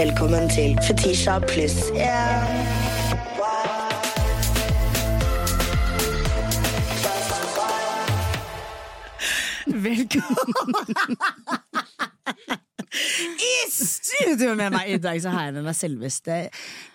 [0.00, 2.46] Velkommen til Fetisha pluss én.
[9.66, 10.94] Velkommen!
[13.20, 16.36] I studio med meg i dag så har jeg med meg selveste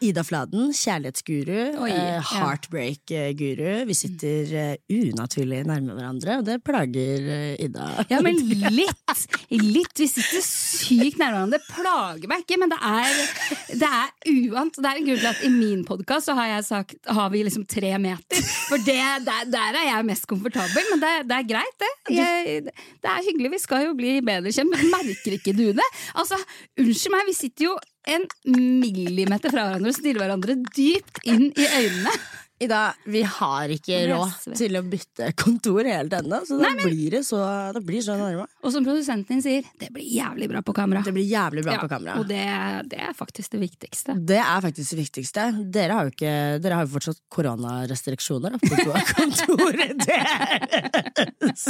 [0.05, 3.85] Ida Fladen, kjærlighetsguru, Oi, eh, heartbreak-guru.
[3.89, 7.89] Vi sitter eh, unaturlig nærme hverandre, og det plager eh, Ida.
[8.09, 9.25] Ja, men litt.
[9.51, 9.93] Litt.
[10.01, 11.59] Vi sitter sykt nærme hverandre.
[11.59, 13.21] Det plager meg ikke, men det er,
[13.83, 14.81] det er uant.
[14.81, 16.55] Det er en grunn til at i min podkast har
[17.05, 18.41] har vi liksom tre meter.
[18.69, 21.91] For det, der, der er jeg mest komfortabel, men det, det er greit, det.
[22.15, 25.87] Jeg, det er hyggelig, vi skal jo bli bedre kjent, men merker ikke du det?
[26.15, 26.39] Altså,
[26.79, 27.75] Unnskyld meg, vi sitter jo
[28.15, 32.13] en millimeter fra hverandre og stirrer hverandre dypt inn i øynene.
[32.59, 37.23] Ida, vi har ikke råd til å bytte kontor helt ennå, så da blir det
[37.27, 37.39] så,
[37.75, 38.45] det blir så nærme.
[38.63, 41.01] Og som produsenten din sier, det blir jævlig bra på kamera.
[41.03, 42.15] Det blir jævlig bra Ja, på kamera.
[42.21, 42.39] Og det,
[42.93, 44.15] det er faktisk det viktigste.
[44.15, 45.49] Det er faktisk det viktigste.
[45.75, 50.05] Dere har jo, ikke, dere har jo fortsatt koronarestriksjoner på kontoret.
[50.07, 51.67] deres.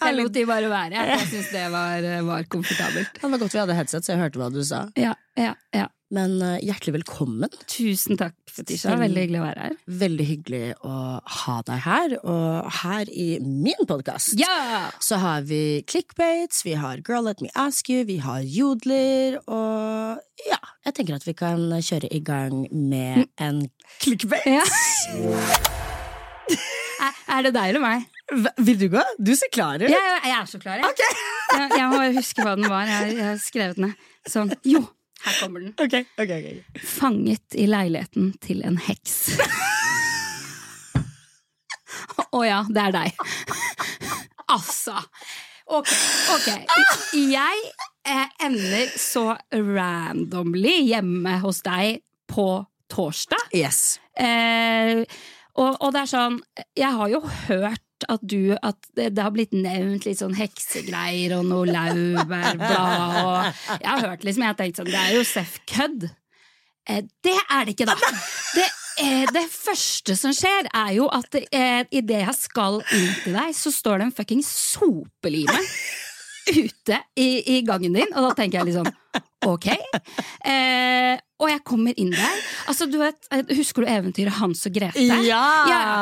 [0.00, 1.08] Jeg lot de bare være.
[1.12, 3.20] Jeg syns det var, var komfortabelt.
[3.20, 4.86] Det var godt vi hadde headset, så jeg hørte hva du sa.
[4.96, 5.90] Ja, ja, ja.
[6.12, 7.48] Men eh, hjertelig velkommen.
[7.72, 8.92] Tusen takk, Fetisha.
[9.00, 9.76] Veldig hyggelig å være her.
[10.02, 10.96] Veldig hyggelig å
[11.38, 12.14] ha deg her.
[12.20, 14.90] Og her i min podkast Ja!
[15.00, 20.20] så har vi clickbaits, vi har Girl Let Me Ask You, vi har jodler, og
[20.44, 23.64] ja, jeg tenker at vi kan kjøre i gang med en
[24.04, 24.58] clickbate.
[24.60, 24.66] ja.
[27.32, 28.02] Er, det deg eller meg?
[28.60, 29.00] Vil du gå?
[29.16, 29.88] Du ser klar ut.
[29.88, 30.92] Jeg, jeg er så klar, jeg.
[31.00, 31.70] jeg.
[31.80, 32.90] Jeg må huske hva den var.
[32.90, 34.10] Jeg har skrevet den ned.
[34.28, 34.52] Sånn.
[34.68, 34.82] Jo,
[35.22, 35.74] her kommer den.
[35.78, 36.82] Okay, okay, okay.
[36.82, 39.38] Fanget i leiligheten til en heks.
[42.32, 43.22] Å ja, det er deg.
[44.56, 44.98] altså.
[45.72, 45.88] Ok,
[46.34, 46.48] ok.
[47.16, 47.60] Jeg
[48.08, 52.48] eh, ender så randomly hjemme hos deg på
[52.92, 53.52] torsdag.
[53.56, 54.00] Yes.
[54.18, 55.04] Eh,
[55.56, 56.38] og, og det er sånn,
[56.76, 61.36] jeg har jo hørt at du At det, det har blitt nevnt litt sånn heksegreier
[61.38, 65.24] og noe laurbærblad og Jeg har hørt liksom, jeg har tenkt sånn, det er jo
[65.26, 66.08] Seff kødd.
[66.90, 67.96] Eh, det er det ikke, da.
[68.56, 68.64] Det,
[69.04, 73.54] eh, det første som skjer, er jo at eh, idet jeg skal inn til deg,
[73.56, 75.60] så står det en fucking sopelime
[76.50, 78.90] ute i, i gangen din, og da tenker jeg liksom
[79.52, 79.68] ok.
[80.46, 82.42] Eh, og jeg kommer inn der.
[82.70, 85.02] Altså, du vet, eh, Husker du eventyret Hans og Grete?
[85.26, 85.46] Ja!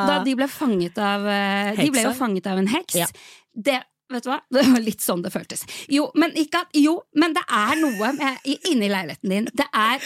[0.09, 1.85] Da de ble fanget av Hekser.
[1.85, 2.99] De ble jo fanget av en heks.
[3.03, 3.09] Ja.
[3.51, 4.41] Det Vet du hva?
[4.51, 5.63] Det var litt sånn det føltes.
[5.93, 9.47] Jo, men, ikke at, jo, men det er noe med, inni leiligheten din.
[9.55, 10.03] Det er,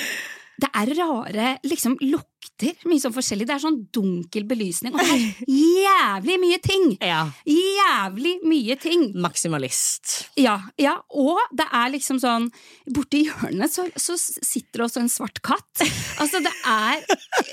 [0.60, 2.76] det er rare liksom lukter.
[2.86, 3.46] Mye sånn forskjellig.
[3.48, 4.94] Det er sånn dunkel belysning.
[4.94, 6.86] Og det er jævlig mye ting!
[7.14, 7.24] Ja.
[7.48, 9.08] Jævlig mye ting.
[9.20, 10.14] Maksimalist.
[10.40, 12.48] Ja, ja, og det er liksom sånn
[12.94, 15.84] Borti hjørnet så, så sitter det også en svart katt.
[16.22, 17.04] Altså, det er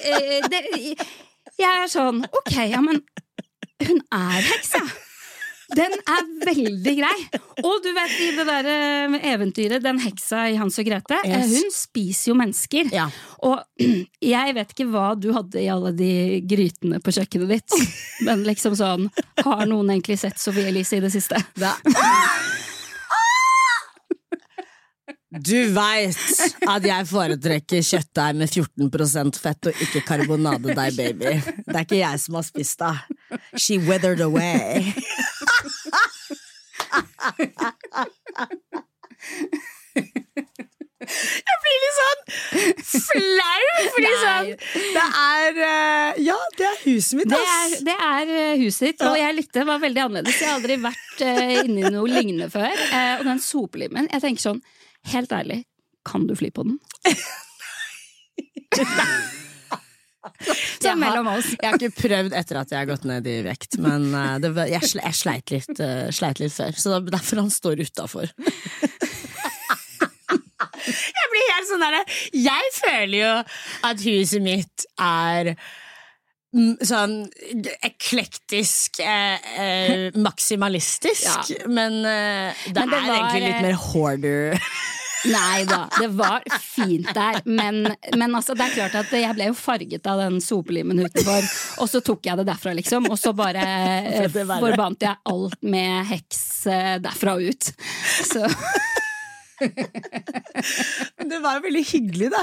[0.06, 0.62] eh, det,
[1.60, 3.02] Jeg er sånn Ok, ja, men
[3.82, 4.86] hun er heks, ja.
[5.76, 7.14] Den er veldig grei.
[7.64, 11.38] Og du vet i det der eh, eventyret, den heksa i Hans og Grete, eh,
[11.46, 11.54] Yes.
[11.56, 12.90] hun spiser jo mennesker.
[12.92, 13.06] Ja.
[13.48, 13.62] Og
[14.34, 16.12] jeg vet ikke hva du hadde i alle de
[16.50, 17.78] grytene på kjøkkenet ditt,
[18.28, 19.08] men liksom sånn
[19.46, 21.40] Har noen egentlig sett Sophie Elise i det siste?
[21.60, 21.76] Da.
[25.32, 26.18] Du veit
[26.68, 31.32] at jeg foretrekker kjøttdeig med 14% fett og ikke karbonadedeig, baby.
[31.64, 33.40] Det er ikke jeg som har spist det.
[33.56, 34.92] She weathered away.
[41.02, 42.20] Jeg blir litt sånn
[42.86, 43.64] flau,
[43.96, 44.20] fordi Nei.
[44.22, 44.50] sånn
[44.96, 49.02] Det er eh, Ja, det er huset mitt, Det er, det er eh, huset ditt,
[49.08, 50.40] og jeg likte det var veldig annerledes.
[50.42, 52.70] Jeg har aldri vært uh, inni noe lignende før.
[52.70, 54.62] Eh, og den sopelimen, jeg tenker sånn,
[55.14, 55.60] helt ærlig,
[56.08, 56.80] kan du fly på den?
[58.78, 59.41] Jeg
[60.22, 61.50] Har- mellom oss.
[61.56, 64.54] Jeg har ikke prøvd etter at jeg har gått ned i vekt, men eh, det,
[64.70, 66.78] jeg, jeg sleit, litt, uh, sleit litt før.
[66.78, 68.30] Så det er derfor han står utafor.
[70.82, 72.02] jeg blir helt sånn derre
[72.36, 73.32] Jeg føler jo
[73.90, 75.52] at huset mitt er
[76.56, 77.18] mm, Sånn
[77.86, 83.80] eklektisk, eh, eh, maksimalistisk, men eh, det Men det er var, egentlig litt eh, mer
[83.88, 84.66] hoarder.
[85.30, 87.84] Nei da, det var fint der, men,
[88.18, 91.46] men altså, det er klart at jeg ble jo farget av den sopelimen utenfor,
[91.84, 93.66] og så tok jeg det derfra, liksom, og så bare
[94.66, 96.42] forbandt jeg alt med heks
[96.72, 97.72] eh, derfra og ut.
[98.32, 98.48] Så
[101.32, 102.42] Det var jo veldig hyggelig, da.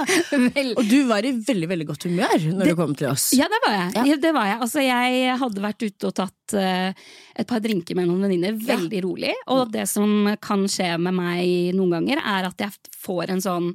[0.54, 3.30] vel, Og du var i veldig veldig godt humør når du kom til oss.
[3.36, 3.90] Ja, det var jeg.
[3.96, 4.04] Ja.
[4.12, 4.60] Ja, det var jeg.
[4.66, 7.04] Altså, jeg hadde vært ute og tatt uh,
[7.38, 9.34] et par drinker med noen venninner, veldig rolig.
[9.54, 13.70] Og det som kan skje med meg noen ganger, er at jeg får en sånn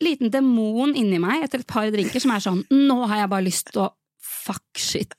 [0.00, 3.44] liten demon inni meg etter et par drinker som er sånn Nå har jeg bare
[3.44, 5.12] lyst til å fuck shit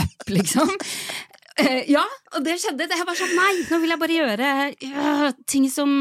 [0.00, 0.70] up, liksom.
[1.60, 2.86] Uh, ja, og det skjedde.
[2.88, 6.00] Jeg var sånn Nei, nå vil jeg bare gjøre uh, ting som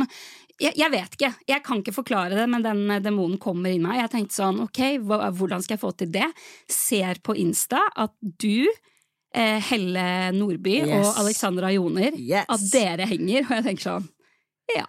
[0.62, 1.32] jeg, jeg vet ikke.
[1.50, 4.00] Jeg kan ikke forklare det, men den eh, demonen kommer inn meg.
[4.04, 6.30] Jeg tenkte sånn, ok, hvordan skal jeg få til det?
[6.72, 8.68] Ser på Insta at du,
[9.36, 10.06] eh, Helle
[10.38, 10.96] Nordby Yes.
[11.02, 12.46] og Alexandra Joner, Yes.
[12.52, 14.10] at dere henger, og jeg tenker sånn
[14.72, 14.86] ja.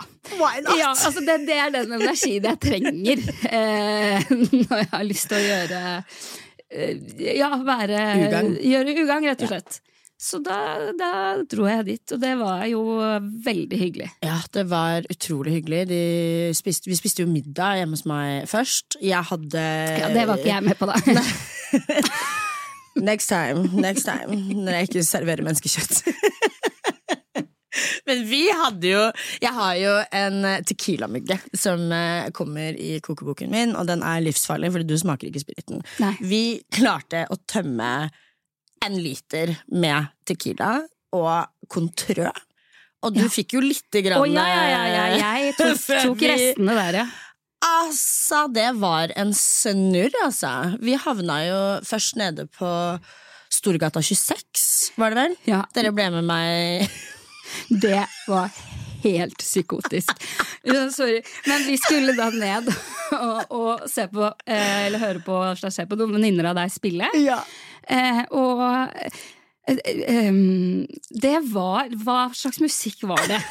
[0.79, 4.29] Ja altså det, det er den energien jeg trenger eh,
[4.69, 5.81] når jeg har lyst til å gjøre
[6.71, 7.01] eh,
[7.41, 8.53] Ja, være Ugagn.
[8.63, 9.81] Gjøre ugagn, rett og slett.
[10.23, 11.09] Så da, da
[11.51, 12.83] dro jeg dit, og det var jo
[13.43, 14.07] veldig hyggelig.
[14.23, 15.81] Ja, det var utrolig hyggelig.
[16.55, 18.97] Spiste, vi spiste jo middag hjemme hos meg først.
[19.03, 19.63] Jeg hadde
[19.99, 20.95] Ja, Det var ikke jeg med på, da.
[23.03, 24.37] Next time, next time.
[24.63, 26.03] Når jeg ikke serverer menneskekjøtt.
[28.07, 29.01] Men vi hadde jo
[29.41, 34.71] Jeg har jo en tequila-mugge som eh, kommer i kokeboken min, og den er livsfarlig,
[34.75, 35.81] fordi du smaker ikke spiriten.
[36.05, 36.13] Nei.
[36.21, 36.43] Vi
[36.75, 38.11] klarte å tømme
[38.87, 40.79] en liter med tequila
[41.15, 42.31] og contrø.
[43.03, 46.77] Og du fikk jo lite grann Å ja, ja, ja, ja, jeg tok, tok restene
[46.79, 47.07] der, ja.
[47.63, 50.51] Altså, det var en snurr, altså.
[50.83, 52.71] Vi havna jo først nede på
[53.53, 55.35] Storgata 26, var det vel?
[55.51, 55.63] ja.
[55.77, 56.89] Dere ble med meg
[57.85, 58.51] Det var
[59.03, 60.11] helt psykotisk.
[60.95, 61.21] Sorry.
[61.47, 62.71] Men vi skulle da ned
[63.19, 66.73] og, og se på, eh, eller høre på, slags se på noen venninner av deg
[66.73, 67.11] spille.
[67.19, 67.41] Ja.
[67.91, 68.63] Eh, og
[69.03, 69.11] eh,
[69.69, 70.33] eh,
[71.23, 73.43] det var Hva slags musikk var det?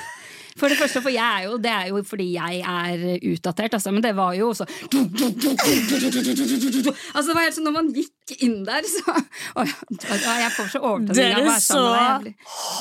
[0.59, 3.91] For det første, for jeg er jo, det er jo fordi jeg er utdatert, altså,
[3.95, 4.65] men det var jo også
[7.15, 9.65] Altså Det var helt sånn når man gikk inn der, så ja,
[10.43, 11.81] Jeg får så overtenning Dere så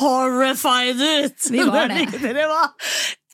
[0.00, 1.50] horrified ut!
[1.50, 2.08] Vi var det.
[2.18, 2.74] Dere var,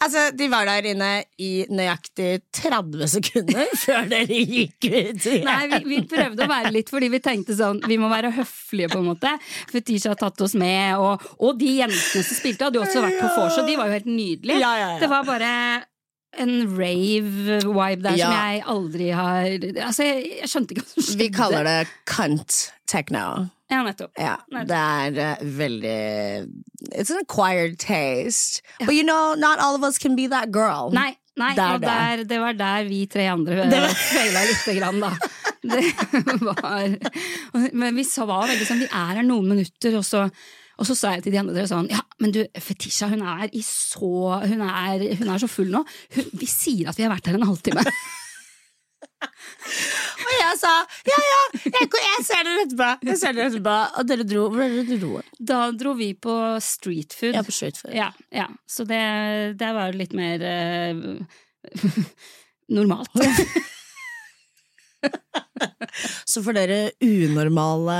[0.05, 1.11] altså, de var der inne
[1.43, 5.25] i nøyaktig 30 sekunder før dere gikk ut.
[5.25, 5.47] igjen.
[5.47, 8.91] Nei, vi, vi prøvde å være litt fordi vi tenkte sånn Vi må være høflige,
[8.93, 9.35] på en måte.
[9.73, 13.21] Fetisha har tatt oss med, og, og de jentene som spilte, hadde jo også vært
[13.23, 14.63] på vors, og de var jo helt nydelige.
[14.63, 15.03] Ja, ja, ja.
[15.03, 15.53] Det var bare
[16.37, 19.47] en rave-vibe der som jeg aldri har
[19.87, 21.21] Altså, jeg, jeg skjønte ikke hva som skjedde.
[21.23, 21.79] Vi kaller det
[22.09, 22.59] cunt
[22.91, 23.27] techno.
[23.71, 24.13] Ja, nettopp.
[24.21, 24.37] Ja,
[24.69, 25.95] det er uh, veldig
[26.95, 28.63] It's an acquired taste.
[28.79, 30.93] But you know, not all of us can be that girl.
[30.95, 34.77] Nei, nei Det er og der, det var der vi tre andre var- feila lite
[34.79, 35.11] grann, da.
[35.67, 35.83] Det
[36.47, 40.29] var Men vi så var veldig sånn Vi er her noen minutter, og så
[40.77, 43.63] og så sa jeg til de andre sånn Ja, men du, Fetisha, hun er i
[43.65, 44.11] så
[44.45, 45.81] Hun er, hun er så full nå.
[46.13, 47.85] Hun, vi sier at vi har vært her en halvtime.
[50.27, 50.71] Og jeg sa
[51.07, 52.89] ja, ja, jeg, jeg ser dere etterpå.
[53.11, 53.77] Jeg ser dere etterpå.
[54.01, 54.43] Og dere dro.
[54.53, 55.13] Hvor er dere dro?
[55.53, 56.35] Da dro vi på
[56.65, 57.35] street food.
[57.37, 57.93] Ja, på street food.
[57.97, 58.47] Ja, ja.
[58.71, 59.03] Så det,
[59.61, 60.95] det var litt mer eh,
[62.77, 63.13] normalt.
[66.31, 67.97] Så for dere unormale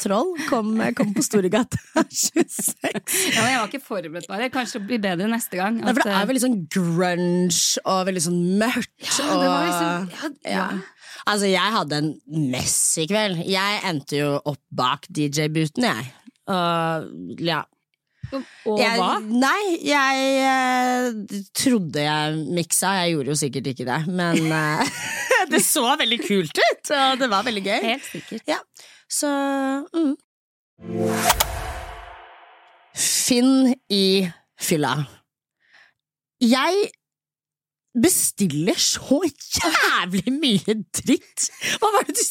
[0.00, 2.76] troll, kom, kom på Storegata 26.
[3.36, 4.50] Ja, jeg var ikke forberedt på det.
[4.54, 5.78] Kanskje det blir bedre neste gang.
[5.80, 8.94] Nei, for det at, er veldig sånn grunge og veldig sånn mørkt.
[9.06, 10.68] Ja, det var liksom- ja, ja.
[11.28, 12.12] Altså, jeg hadde en
[12.50, 13.42] mess i kveld.
[13.48, 16.08] Jeg endte jo opp bak DJ-booten, jeg.
[16.50, 17.62] Og ja.
[18.30, 19.14] Og, jeg, hva?
[19.26, 22.92] Nei, jeg eh, trodde jeg miksa.
[23.00, 25.00] Jeg gjorde jo sikkert ikke det, men eh,
[25.50, 27.78] det så veldig kult ut, og det var veldig gøy.
[27.88, 28.44] Helt sikkert.
[28.50, 28.60] Ja,
[29.10, 29.30] så
[29.94, 30.14] mm.
[33.00, 34.04] Finn i
[34.60, 34.94] fylla.
[36.40, 36.90] Jeg
[38.00, 41.50] bestiller så jævlig mye dritt!
[41.80, 42.22] Hva var det du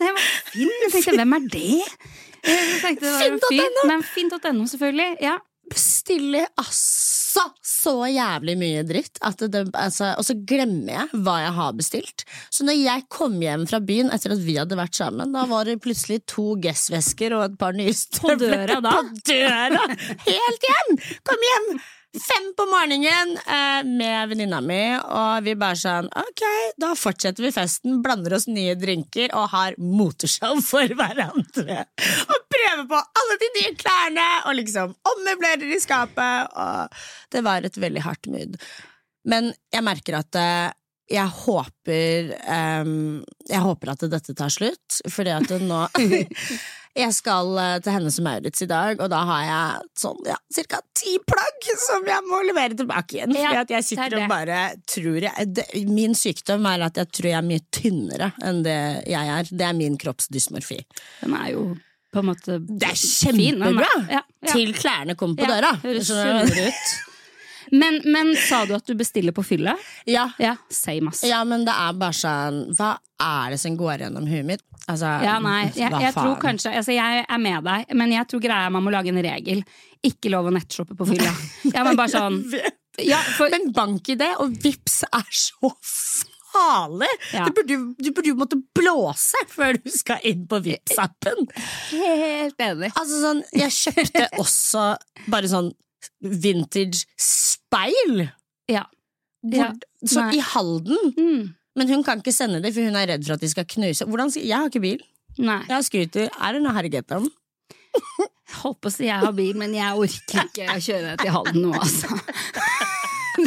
[0.00, 0.10] Nei,
[0.50, 0.70] Finn.
[0.84, 1.84] Jeg tenkte, hvem er det?
[2.44, 3.48] Finn.no.
[3.48, 3.82] Finn.
[3.88, 5.16] Men Finn.no, selvfølgelig.
[5.24, 5.38] Ja.
[5.70, 9.18] bestiller altså så jævlig mye dritt,
[9.50, 12.24] det, altså, og så glemmer jeg hva jeg har bestilt.
[12.52, 15.66] Så når jeg kom hjem fra byen etter at vi hadde vært sammen, da var
[15.68, 18.94] det plutselig to Guess-vesker og et par nye På døra da?
[19.00, 19.82] På døra!
[20.28, 20.96] Helt hjem!
[21.26, 21.76] Kom hjem!
[22.14, 26.42] Fem på morgenen eh, med venninna mi, og vi bare sånn ok,
[26.78, 31.80] da fortsetter vi festen, blander oss nye drinker og har moteshow for hverandre.
[32.28, 36.54] Og prøver på alle de nye klærne, og liksom ommøblerer i skapet.
[36.54, 37.04] Og
[37.34, 38.56] det var et veldig hardt mood.
[39.26, 40.70] Men jeg merker at eh,
[41.10, 42.30] jeg håper
[42.80, 45.82] um, Jeg håper at dette tar slutt, fordi at nå
[46.94, 50.36] Jeg skal eh, til Hennes og Maurits i dag, og da har jeg sånn ja,
[50.70, 50.78] ca.
[50.94, 53.34] ti plagg som jeg må levere tilbake igjen.
[53.34, 54.60] Ja, fordi at jeg sitter er og bare
[54.90, 58.78] tror jeg det, Min sykdom er at jeg tror jeg er mye tynnere enn det
[59.10, 59.50] jeg er.
[59.50, 60.78] Det er min kroppsdysmorfi.
[61.24, 61.64] Den er jo
[62.14, 63.90] på en måte Det er kjempebra!
[63.98, 64.52] Fin, Ja, ja.
[64.54, 65.74] Til klærne kommer på døra.
[65.82, 66.94] høres sunnere ut.
[67.72, 69.76] Men, men sa du at du bestiller på fylla?
[70.10, 70.28] Ja.
[70.42, 71.22] Ja, same ass.
[71.24, 74.64] ja, men det er bare sånn Hva er det som går gjennom huet mitt?
[74.84, 78.42] Altså, Ja, nei, jeg, jeg tror kanskje altså Jeg er med deg, men jeg tror
[78.44, 79.62] greia man må lage en regel.
[80.04, 81.30] Ikke lov å nettshoppe på fylla.
[81.74, 82.42] Ja, men bare sånn
[83.02, 85.70] ja, for, Men bank-ID og vips er så
[86.54, 87.08] farlig!
[87.34, 87.48] Ja.
[87.48, 91.48] Du, burde, du burde jo måtte blåse før du skal inn på Vipps-appen.
[91.90, 92.92] Helt enig.
[92.94, 94.84] Altså sånn, jeg kjøpte også
[95.32, 95.72] bare sånn
[96.20, 98.26] vintage speil.
[98.70, 98.86] Ja.
[99.44, 99.74] Hvor,
[100.08, 101.14] så i Halden.
[101.18, 101.52] Mm.
[101.74, 104.06] Men hun kan ikke sende det, for hun er redd for at de skal knuse.
[104.08, 105.02] Hvordan jeg har ikke bil.
[105.38, 105.60] Nei.
[105.66, 106.30] Jeg har scooter.
[106.30, 107.26] Er det noe herregetten?
[108.60, 111.64] Holdt på å si jeg har bil, men jeg orker ikke å kjøre til Halden
[111.64, 112.10] nå, altså.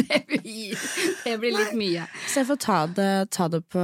[0.08, 0.78] Det blir,
[1.24, 2.06] det blir litt mye.
[2.28, 3.82] Så jeg får ta det, ta det på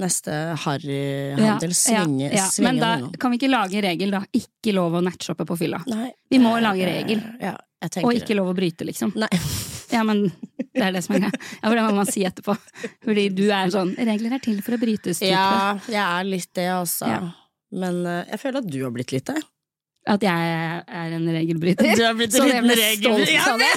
[0.00, 1.74] neste harryhandel.
[1.74, 2.46] Svinge, ja.
[2.50, 4.22] svinge Men da kan vi ikke lage regel, da.
[4.36, 5.82] Ikke lov å nettshoppe på fylla.
[5.90, 6.10] Nei.
[6.30, 7.22] Vi må lage regel.
[7.42, 9.14] Ja, jeg tenker Og ikke lov å bryte, liksom.
[9.18, 9.30] Nei.
[9.90, 10.28] Ja, men
[10.70, 11.38] det er det som er greia.
[11.56, 12.54] Ja, for det må man si etterpå.
[13.02, 15.18] Fordi du er sånn Regler er til for å brytes.
[15.18, 15.32] type.
[15.32, 17.08] Ja, jeg er litt det, altså.
[17.10, 17.18] Ja.
[17.74, 19.40] Men eh, jeg føler at du har blitt litt det.
[20.14, 20.54] At jeg
[20.86, 21.90] er en regelbryter.
[21.98, 23.58] Du har blitt en liten regelbryter.
[23.60, 23.72] det.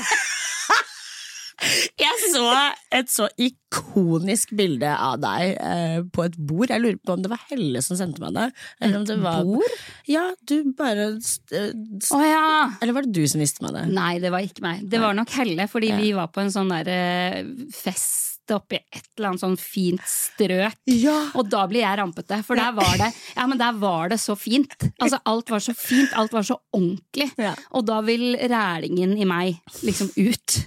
[1.99, 2.45] Jeg så
[2.93, 6.69] et så ikonisk bilde av deg eh, på et bord.
[6.69, 8.47] Jeg lurer på om det var Helle som sendte meg det.
[8.81, 9.77] Eller om det var Bord?
[10.09, 11.71] Ja, du bare eh,
[12.13, 12.43] Å ja!
[12.81, 13.87] Eller var det du som viste meg det?
[13.93, 14.83] Nei, det var ikke meg.
[14.89, 15.97] Det var nok Helle, fordi Ja.
[16.01, 17.41] vi var på en sånn der eh,
[17.73, 20.75] fest Oppi i et eller annet sånn fint strøk.
[20.91, 21.13] Ja!
[21.39, 24.35] Og da blir jeg rampete, for der var det Ja, men der var det så
[24.37, 24.73] fint.
[24.99, 27.29] Altså, alt var så fint, alt var så ordentlig.
[27.39, 27.53] Ja.
[27.71, 30.57] Og da vil rælingen i meg liksom ut.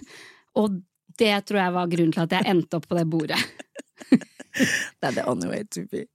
[0.57, 0.81] Og
[1.21, 3.41] det tror jeg var grunnen til at jeg endte opp på det bordet.
[4.57, 6.07] Det er the only way to be.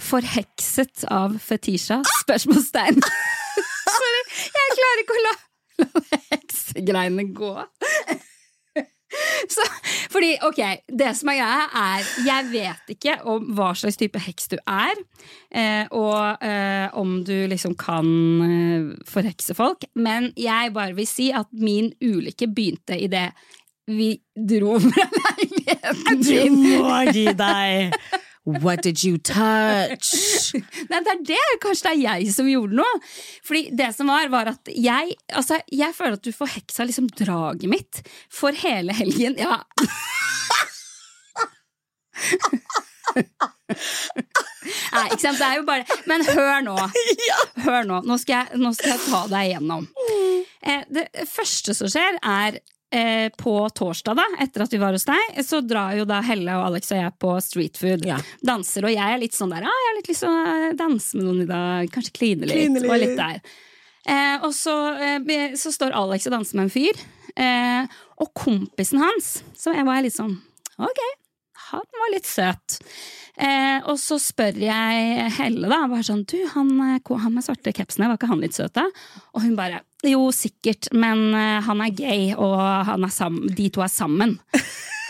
[0.00, 1.98] Forhekset av Fetisha?
[2.22, 3.02] Spørsmålstegn.
[3.98, 5.34] Sorry, jeg klarer ikke å la,
[5.84, 7.52] la heksegreiene gå.
[9.54, 9.64] Så,
[10.12, 14.48] fordi, ok, det som er greia er Jeg vet ikke om hva slags type heks
[14.52, 14.94] du er,
[15.54, 18.08] eh, og eh, om du liksom kan
[18.46, 23.28] eh, forhekse folk, men jeg bare vil si at min ulykke begynte i det
[23.84, 26.54] vi dro fra leiligheten Du din.
[26.80, 27.92] må gi deg!
[28.44, 30.10] What did you touch?
[30.90, 31.44] Nei, det er det.
[31.62, 32.98] Kanskje det er jeg som gjorde noe.
[33.46, 37.70] Fordi det som var, var at jeg Altså, jeg føler at du forheksa liksom draget
[37.72, 39.38] mitt for hele helgen.
[39.40, 39.62] Ja.
[44.94, 45.40] Nei, ikke sant.
[45.40, 46.76] Det er jo bare Men hør nå.
[47.64, 48.02] Hør nå.
[48.04, 49.88] Nå skal jeg, nå skal jeg ta deg igjennom.
[50.64, 52.60] Eh, det første som skjer, er
[52.94, 56.56] eh, på torsdag, da, etter at vi var hos deg, så drar jo da Helle
[56.60, 58.06] og Alex og jeg på street food.
[58.08, 58.20] Ja.
[58.44, 61.18] Danser, og jeg er litt sånn der ah, Jeg har litt lyst til å danse
[61.18, 61.92] med noen i dag.
[61.94, 62.58] Kanskje kline litt.
[62.58, 62.90] Kline litt.
[62.90, 63.42] Og litt der.
[64.04, 67.04] Eh, og så, eh, så står Alex og danser med en fyr.
[67.34, 70.36] Eh, og kompisen hans, så jeg var litt sånn
[70.78, 71.00] Ok,
[71.80, 72.78] han var litt søt.
[73.34, 77.72] Eh, og så spør jeg Helle, da, bare sånn Du, han, eh, han med svarte
[77.74, 78.84] capsene, var ikke han litt søt, da?
[79.34, 83.90] Og hun bare Jo, sikkert, men eh, han er gay, og er de to er
[83.90, 84.36] sammen.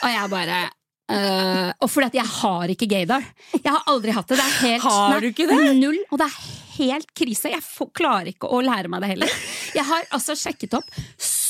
[0.04, 0.62] og jeg bare
[1.12, 3.24] eh, og fordi at jeg har ikke gaydar.
[3.56, 4.38] Jeg har aldri hatt det.
[4.40, 5.62] det er helt, Har du ikke det?
[5.78, 6.38] Null, og det er
[6.74, 7.50] helt krise.
[7.52, 9.34] Jeg får, klarer ikke å lære meg det heller.
[9.74, 10.88] Jeg har altså sjekket opp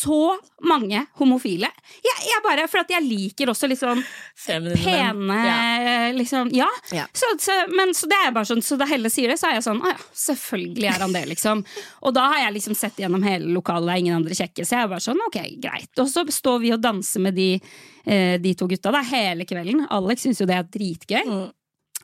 [0.05, 0.35] så
[0.69, 1.69] mange homofile.
[2.05, 4.03] Jeg, jeg bare, For at jeg liker også litt sånn
[4.37, 5.39] Feminine pene.
[5.47, 6.11] Ja.
[6.17, 6.69] liksom, Ja.
[6.93, 7.07] Ja.
[7.17, 9.59] Så, så, men, så det er bare sånn, så da Helle sier det, så er
[9.59, 11.65] jeg sånn Å ja, selvfølgelig er han det, liksom.
[12.05, 14.77] Og da har jeg liksom sett gjennom hele lokalet, det er ingen andre kjekke, så
[14.77, 15.93] jeg er bare sånn ok, greit.
[16.05, 17.49] Og så står vi og danser med de,
[18.07, 19.85] eh, de to gutta da, hele kvelden.
[19.93, 21.25] Alex syns jo det er dritgøy.
[21.25, 21.47] Mm.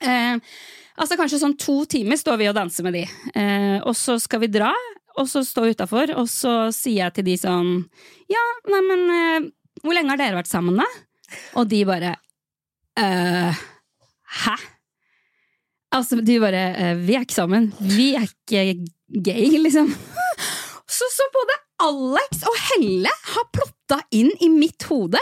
[0.01, 0.57] Eh,
[1.01, 3.05] altså Kanskje sånn to timer står vi og danser med de.
[3.35, 4.73] Eh, og så skal vi dra,
[5.21, 7.71] og så stå utafor, og så sier jeg til de sånn
[8.31, 9.49] Ja, nei, men eh,
[9.83, 10.87] hvor lenge har dere vært sammen, da?
[11.61, 12.15] Og de bare
[12.99, 13.65] eh,
[14.45, 14.57] Hæ?
[15.91, 17.71] Altså, de bare eh, Vi er ikke sammen.
[17.81, 18.87] Vi er ikke
[19.27, 19.91] gay, liksom.
[20.91, 21.55] Så, så både
[21.87, 23.45] Alex og Helle har
[23.91, 25.19] plotta inn i mitt hode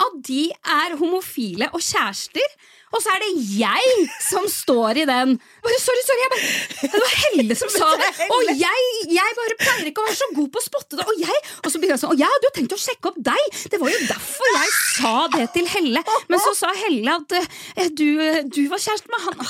[0.00, 2.54] at de er homofile og kjærester.
[2.90, 7.12] Og så er det jeg som står i den bare, Sorry, sorry, bare, Det var
[7.20, 8.08] Helle som sa det!
[8.34, 11.06] Og jeg, jeg bare pleier ikke å være så god på å spotte det.
[11.06, 13.20] Og, jeg, og så begynner jeg sånn Og jeg hadde jo tenkt å sjekke opp
[13.30, 13.60] deg!
[13.70, 16.02] Det var jo derfor jeg sa det til Helle.
[16.32, 18.08] Men så sa Helle at eh, du,
[18.50, 19.46] du var kjæreste med han.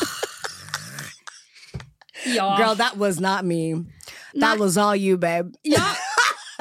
[2.29, 2.50] Ja.
[2.59, 3.87] Girl, that was not me.
[4.35, 4.61] That Nei.
[4.61, 5.55] was all you, babe.
[5.65, 5.95] Ja,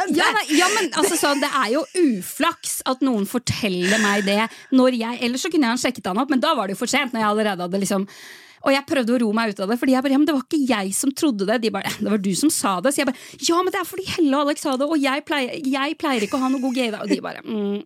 [0.20, 4.41] ja, nei, ja, men altså sånn, det er jo uflaks at noen forteller meg det
[4.75, 6.91] når jeg Ellers så kunne jeg sjekket han opp, men da var det jo for
[6.91, 7.12] sent.
[7.13, 8.06] Når jeg allerede hadde liksom
[8.60, 10.36] og jeg prøvde å ro meg ut av det, Fordi jeg bare, ja, men det
[10.36, 11.60] var ikke jeg som trodde det.
[11.63, 12.94] De bare, det var du som sa det.
[12.94, 15.25] Så jeg bare, ja, men det er fordi Helle og Alex sa det, og jeg
[15.27, 17.03] pleier, jeg pleier ikke å ha noe god da.
[17.06, 17.77] Og de bare, mm.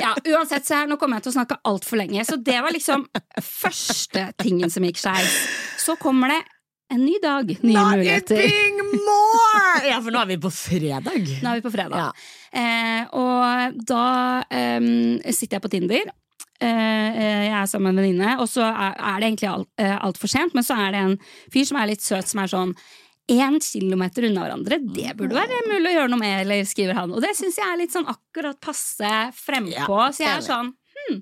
[0.00, 2.24] Ja, uansett, så her, nå kommer jeg til å snakke altfor lenge.
[2.26, 3.06] Så det var liksom
[3.38, 5.36] første tingen som gikk skeis.
[5.80, 6.42] Så kommer det
[6.90, 8.42] en ny dag, nye muligheter.
[8.44, 9.56] Nothing more!
[9.90, 11.28] Ja, for nå er vi på fredag.
[11.40, 12.02] Nå er vi på fredag.
[12.02, 12.60] Ja.
[12.60, 14.06] Eh, og da
[14.50, 14.80] eh,
[15.32, 16.10] sitter jeg på Tinder.
[16.60, 19.94] Eh, jeg er sammen med en venninne, og så er, er det egentlig alt, eh,
[19.96, 21.14] altfor sent, men så er det en
[21.54, 22.74] fyr som er litt søt, som er sånn
[23.30, 27.12] én kilometer unna hverandre, det burde være mulig å gjøre noe med, eller skriver han.
[27.14, 30.72] Og det syns jeg er litt sånn akkurat passe frempå, Ja, så jeg er sånn
[30.74, 31.20] hm,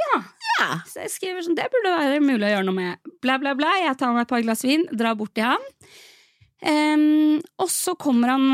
[0.00, 0.18] ja.
[0.56, 0.68] Ja.
[0.88, 3.14] Så jeg skriver sånn, det burde være mulig å gjøre noe med.
[3.24, 3.74] Bla, bla, bla.
[3.82, 5.66] Jeg tar meg et par glass vin, drar bort til han.
[6.66, 8.46] Um, og så kommer han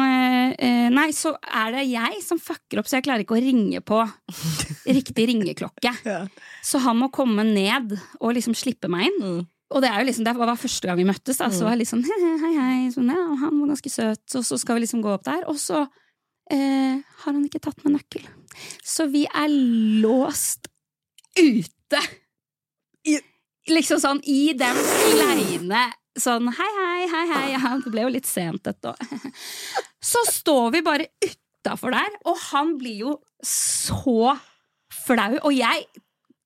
[0.59, 3.79] eh, Nei, så er det jeg som fucker opp, så jeg klarer ikke å ringe
[3.87, 4.01] på
[4.99, 5.95] riktig ringeklokke.
[6.05, 6.25] Ja.
[6.67, 9.23] Så han må komme ned og liksom slippe meg inn.
[9.23, 9.41] Mm.
[9.73, 12.21] Og det liksom, det var første gang vi møttes, da, så var jeg liksom hei,
[12.43, 15.25] hei, hei, sånn, ja, han var ganske søt, og så skal vi liksom gå opp
[15.29, 18.27] der, og så uh, har han ikke tatt med nøkkel.
[18.85, 19.49] Så vi er
[20.03, 20.62] låst
[21.39, 22.03] ute!
[23.09, 23.21] I-
[23.71, 25.85] Liksom sånn i den kleine
[26.19, 29.13] sånn hei, hei, hei, hei, ja, det ble jo litt sent dette òg.
[30.13, 33.13] Så står vi bare utafor der, og han blir jo
[33.47, 34.33] så
[35.07, 35.87] flau, og jeg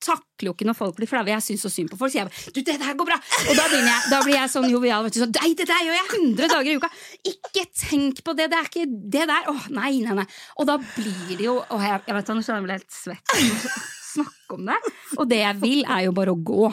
[0.07, 1.33] takler jo ikke når folk blir flaue.
[1.33, 2.13] Jeg syns så synd på folk.
[2.13, 3.17] Så jeg bare Du, det der går bra!
[3.49, 5.03] Og da, jeg, da blir jeg sånn jovial.
[5.09, 6.91] vet du, Sånn, nei, det der gjør jeg 100 dager i uka!
[7.33, 8.51] Ikke tenk på det!
[8.53, 9.49] Det er ikke det der!
[9.51, 10.29] Åh, nei, nei, nei.
[10.61, 14.05] Og da blir det jo Åh, jeg, jeg vet Nå blir jeg meg helt svett
[14.17, 14.79] snakke om det.
[15.17, 16.71] Og det jeg vil, er jo bare å gå.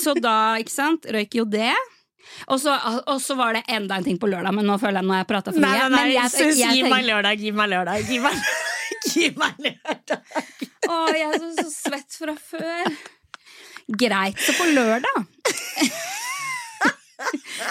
[0.00, 1.72] Så da, ikke sant, røyk jo det.
[2.52, 2.72] Og så,
[3.10, 5.24] og så var det enda en ting på lørdag, men nå føler jeg nå har
[5.24, 5.70] jeg prata for mye.
[5.70, 8.42] nei, nei, Men jeg, jeg, jeg gi meg lørdag, gi meg lørdag, gi meg
[9.10, 10.20] Gi meg lørdag.
[10.90, 12.90] Å, jeg er så, så svett fra før.
[14.00, 15.24] Greit, så på lørdag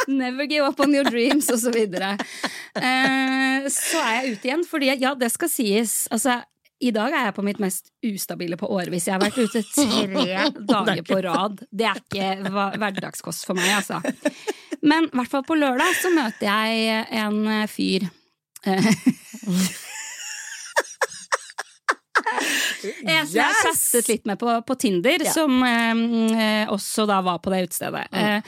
[0.09, 2.11] Never give up on your dreams, og så videre.
[2.77, 5.93] Eh, så er jeg ute igjen, fordi ja, det skal sies.
[6.13, 6.39] Altså,
[6.79, 9.07] i dag er jeg på mitt mest ustabile på årevis.
[9.09, 11.59] Jeg har vært ute tre dager på rad.
[11.71, 13.99] Det er ikke hverdagskost for meg, altså.
[14.81, 18.07] Men i hvert fall på lørdag så møter jeg en eh, fyr.
[18.63, 18.89] Eh,
[23.03, 25.31] En som jeg har chattet litt med på, på Tinder, Ja.
[25.33, 28.05] som eh, også da var på det utestedet.
[28.13, 28.41] Eh,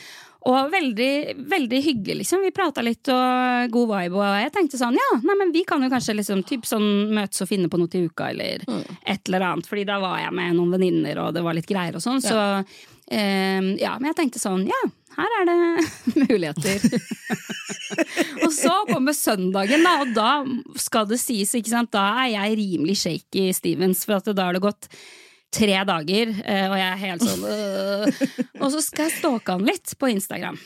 [0.49, 2.41] og veldig, veldig hyggelig, liksom.
[2.41, 5.84] Vi prata litt og god vibe, og jeg tenkte sånn ja, nei, men vi kan
[5.86, 9.45] jo kanskje liksom typ sånn møtes og finne på noe til uka, eller et eller
[9.51, 9.69] annet.
[9.69, 12.23] Fordi da var jeg med noen venninner, og det var litt greier og sånn.
[12.25, 14.82] Så eh, ja, men jeg tenkte sånn ja,
[15.19, 15.60] her er det
[16.25, 16.89] muligheter.
[18.45, 20.32] og så kommer søndagen, da, og da
[20.82, 24.65] skal det sies, ikke sant, da er jeg rimelig shaky Stevens, for da har det
[24.65, 24.89] gått
[25.52, 28.22] tre dager, eh, og jeg er helt sånn øh.
[28.62, 30.60] Og så skal jeg stalke han litt på Instagram.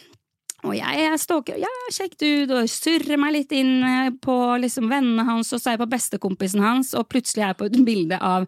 [0.66, 5.26] Og jeg, stalker, ja, kjekk dude, og surrer meg litt inn eh, på liksom vennene
[5.28, 8.20] hans, og så er jeg på bestekompisen hans, og plutselig er jeg på et bilde
[8.22, 8.48] av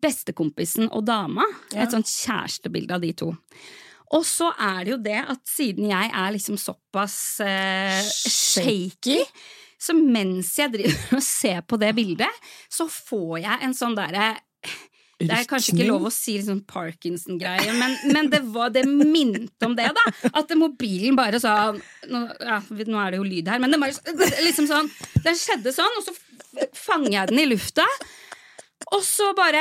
[0.00, 1.44] bestekompisen og dama.
[1.74, 1.84] Ja.
[1.84, 3.32] Et sånt kjærestebilde av de to.
[4.16, 9.20] Og så er det jo det at siden jeg er liksom såpass eh, shaky,
[9.80, 14.32] så mens jeg driver og ser på det bildet, så får jeg en sånn derre
[15.20, 19.68] det er kanskje ikke lov å si liksom Parkinson-greie, men, men det, var, det minte
[19.68, 20.04] om det, da.
[20.32, 24.30] At mobilen bare sa nå, ja, nå er det jo lyd her, men det bare
[24.46, 24.88] liksom sånn
[25.20, 26.16] Den skjedde sånn, og så
[26.76, 27.84] fanger jeg den i lufta.
[28.96, 29.60] Og så bare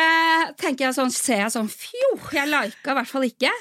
[0.59, 3.51] tenker jeg sånn, ser jeg sånn Fjo, jeg lika i hvert fall ikke.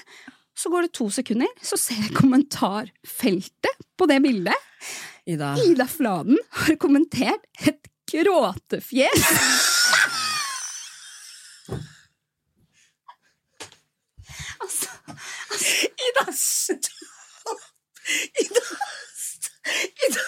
[0.58, 4.68] Så går det to sekunder, så ser jeg kommentarfeltet på det bildet.
[5.28, 5.52] Ida.
[5.66, 9.28] Ida Fladen har kommentert et gråtefjes.
[16.08, 17.62] Ida, stopp!
[18.40, 18.62] Ida,
[20.06, 20.24] Ida,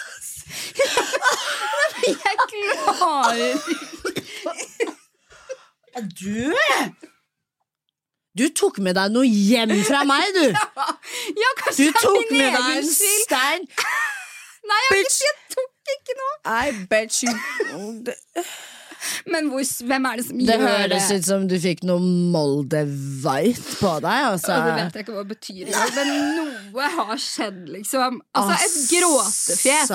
[2.06, 3.54] jeg klarer
[6.20, 6.54] Du
[8.38, 10.46] Du tok med deg noe hjem fra meg, du!
[11.42, 13.62] Ja, Du kanskje er tok min med deg en stein.
[14.70, 15.18] Nei, jeg, Bitch.
[15.24, 16.36] jeg tok ikke noe.
[16.46, 17.32] I bet you
[19.30, 21.18] Men hvor, hvem er det som Det gjør høres det?
[21.20, 24.26] ut som du fikk noe Moldevite på deg.
[24.30, 24.54] Altså.
[24.56, 28.20] Og det vet jeg ikke hva det betyr men noe har skjedd, liksom.
[28.36, 29.90] Altså, et gråtefjes.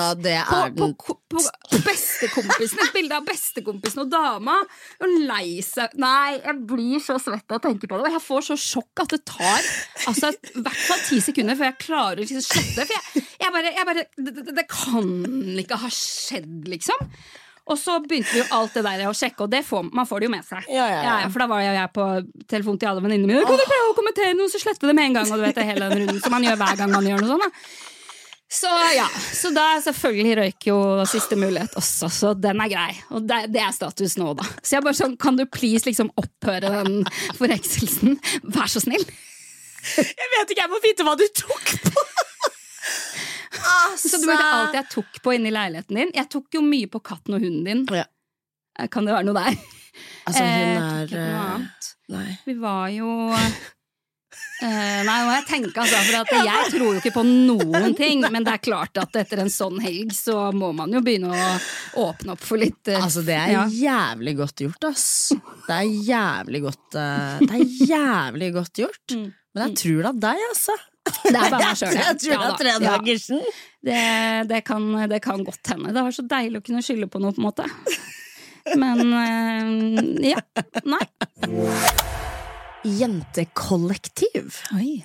[0.76, 4.58] På, på, på, på bestekompisen, et bilde av bestekompisen og dama.
[5.02, 8.10] Og lei seg Nei, jeg blir så svett av å tenke på det.
[8.10, 9.70] Og jeg får så sjokk at det tar
[10.10, 12.86] altså, i hvert fall ti sekunder før jeg klarer å liksom slette.
[12.86, 15.10] For jeg, jeg bare, jeg bare det, det, det kan
[15.62, 17.10] ikke ha skjedd, liksom.
[17.66, 20.22] Og så begynte vi jo alt det der å sjekke, og det får, man får
[20.22, 20.68] det jo med seg.
[20.70, 21.30] Ja, ja, ja.
[21.32, 22.06] for da var jo jeg på
[22.46, 23.48] telefon til alle venninnene mine.
[23.48, 25.32] Kan du prøve å kommentere noe, så slette det med en gang.
[25.34, 27.34] Og du vet det hele den runden som man gjør hver gang man gjør noe
[27.34, 27.46] sånt.
[27.50, 27.84] Da.
[28.56, 30.76] Så ja, så da selvfølgelig røyk jo
[31.10, 32.92] siste mulighet også, så den er grei.
[33.10, 34.46] Og det, det er status nå, da.
[34.62, 37.00] Så jeg bare sånn, kan du please liksom opphøre den
[37.40, 38.20] forhekselsen?
[38.54, 39.02] Vær så snill.
[39.96, 42.06] Jeg vet ikke, jeg må vite hva du tok på!
[44.00, 46.12] Så du mente alt jeg tok på inni leiligheten din?
[46.14, 47.86] Jeg tok jo mye på katten og hunden din.
[47.94, 48.06] Ja.
[48.78, 49.56] Eh, Kan det være noe der?
[50.26, 51.86] Altså, Eh, hun er eh.
[52.12, 52.28] Nei.
[52.46, 53.08] Vi var jo
[54.56, 55.98] Uh, Nei, nå må jeg tenke, altså.
[56.28, 58.24] For jeg tror jo ikke på noen ting.
[58.32, 61.50] Men det er klart at etter en sånn helg så må man jo begynne å
[62.06, 63.64] åpne opp for litt uh, Altså, det er ja.
[63.68, 65.06] jævlig godt gjort, ass.
[65.66, 69.04] Det er jævlig godt uh, Det er jævlig godt gjort.
[69.12, 69.26] Mm.
[69.56, 70.78] Men jeg tror det er deg, altså.
[71.06, 71.96] Det er bare meg sjøl.
[72.00, 72.44] Jeg tror
[73.86, 74.46] det er.
[74.50, 75.94] Det, kan, det kan godt hende.
[75.94, 77.66] Det var så deilig å kunne skylde på noe, på en måte.
[78.74, 80.40] Men eh, ja.
[80.88, 81.04] Nei.
[82.86, 84.62] Jentekollektiv.
[84.74, 84.96] Oi.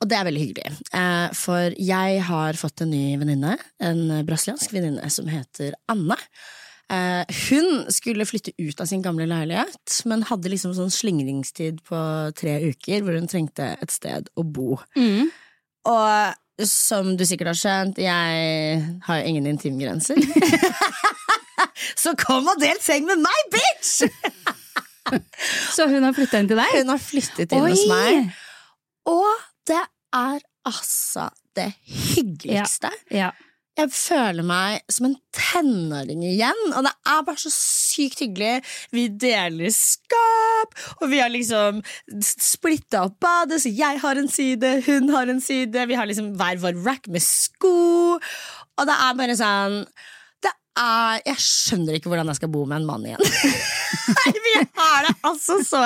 [0.00, 0.72] Og det er veldig hyggelig.
[0.96, 6.16] Eh, for jeg har fått en ny venninne, en brasiliansk venninne som heter Anne.
[6.90, 12.00] Eh, hun skulle flytte ut av sin gamle leilighet, men hadde liksom sånn slingringstid på
[12.38, 14.80] tre uker hvor hun trengte et sted å bo.
[14.98, 15.28] Mm.
[15.90, 20.18] Og som du sikkert har skjønt, jeg har jo ingen intimgrenser.
[22.02, 24.00] Så kom og del seng med meg, bitch!
[25.74, 26.74] Så hun har flytta inn til deg?
[26.82, 28.34] Hun har flyttet inn hos meg.
[29.10, 29.80] Og det
[30.16, 32.90] er altså det hyggeligste.
[33.14, 33.30] Ja.
[33.80, 38.58] Jeg føler meg som en tenåring igjen, og det er bare så sykt hyggelig.
[38.92, 41.80] Vi deler skap, og vi har liksom
[42.20, 45.86] splitta opp badet, så jeg har en side, hun har en side.
[45.88, 49.82] Vi har liksom hver vår rack med sko, og det er bare sånn
[50.80, 53.20] er, Jeg skjønner ikke hvordan jeg skal bo med en mann igjen.
[54.16, 55.80] Nei, vi har det altså så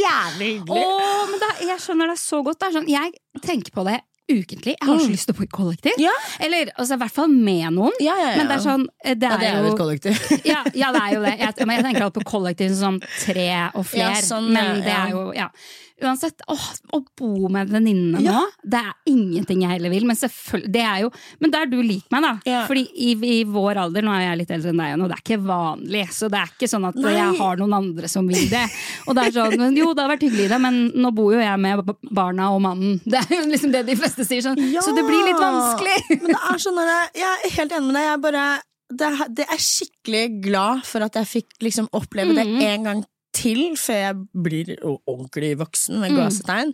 [0.00, 0.84] jævlig hyggelig.
[0.86, 2.60] Åh, men da, jeg skjønner det så godt.
[2.62, 4.76] Det sånn, jeg tenker på det ukentlig.
[4.76, 6.00] Jeg har så lyst til å bo i kollektiv.
[6.00, 6.14] Ja.
[6.40, 7.98] Eller altså, i hvert fall med noen.
[8.02, 8.38] Ja, ja, ja.
[8.40, 10.24] Men det er sånn Det er, det er jo et kollektiv.
[10.52, 11.36] ja, ja, det er jo det.
[11.42, 14.18] Jeg, men jeg tenker på kollektiv som tre og flere.
[14.24, 15.50] Sånn, men det er jo ja.
[16.02, 20.06] Uansett, åh, å bo med venninnene nå, det er ingenting jeg heller vil.
[20.08, 20.16] Men
[20.72, 21.10] det er jo
[21.40, 22.32] Men der du liker meg, da.
[22.48, 22.62] Ja.
[22.68, 25.24] Fordi i, i vår alder, nå er jeg litt eldre enn deg, og det er
[25.26, 26.04] ikke vanlig.
[26.16, 27.12] Så det er ikke sånn at Nei.
[27.18, 28.64] jeg har noen andre som vil det.
[29.06, 31.40] Og det er sånn, men Jo, det har vært hyggelig, det, men nå bor jo
[31.42, 32.98] jeg med barna og mannen.
[33.04, 34.42] Det er jo liksom det de fleste sier.
[34.44, 34.58] Sånn.
[34.72, 34.80] Ja.
[34.84, 35.98] Så det blir litt vanskelig.
[36.16, 38.08] Men det er sånn der, Jeg er helt enig med deg.
[38.10, 38.48] Jeg bare
[38.90, 39.08] det,
[39.38, 42.62] det er skikkelig glad for at jeg fikk liksom oppleve det Mhm.
[42.66, 46.72] en gang til før jeg blir ordentlig voksen, med Mm.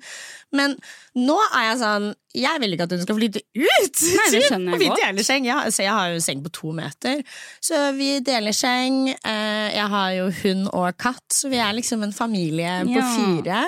[0.52, 0.76] Men
[1.16, 4.00] nå er jeg sånn Jeg vil ikke at hun skal flytte ut!
[4.16, 5.00] Nei, det skjønner jeg vi godt.
[5.04, 5.46] deler seng.
[5.48, 7.22] Jeg har, så jeg har jo seng på to meter.
[7.64, 9.08] Så vi deler seng.
[9.14, 13.06] Eh, jeg har jo hund og katt, så vi er liksom en familie på Ja.
[13.16, 13.62] fire.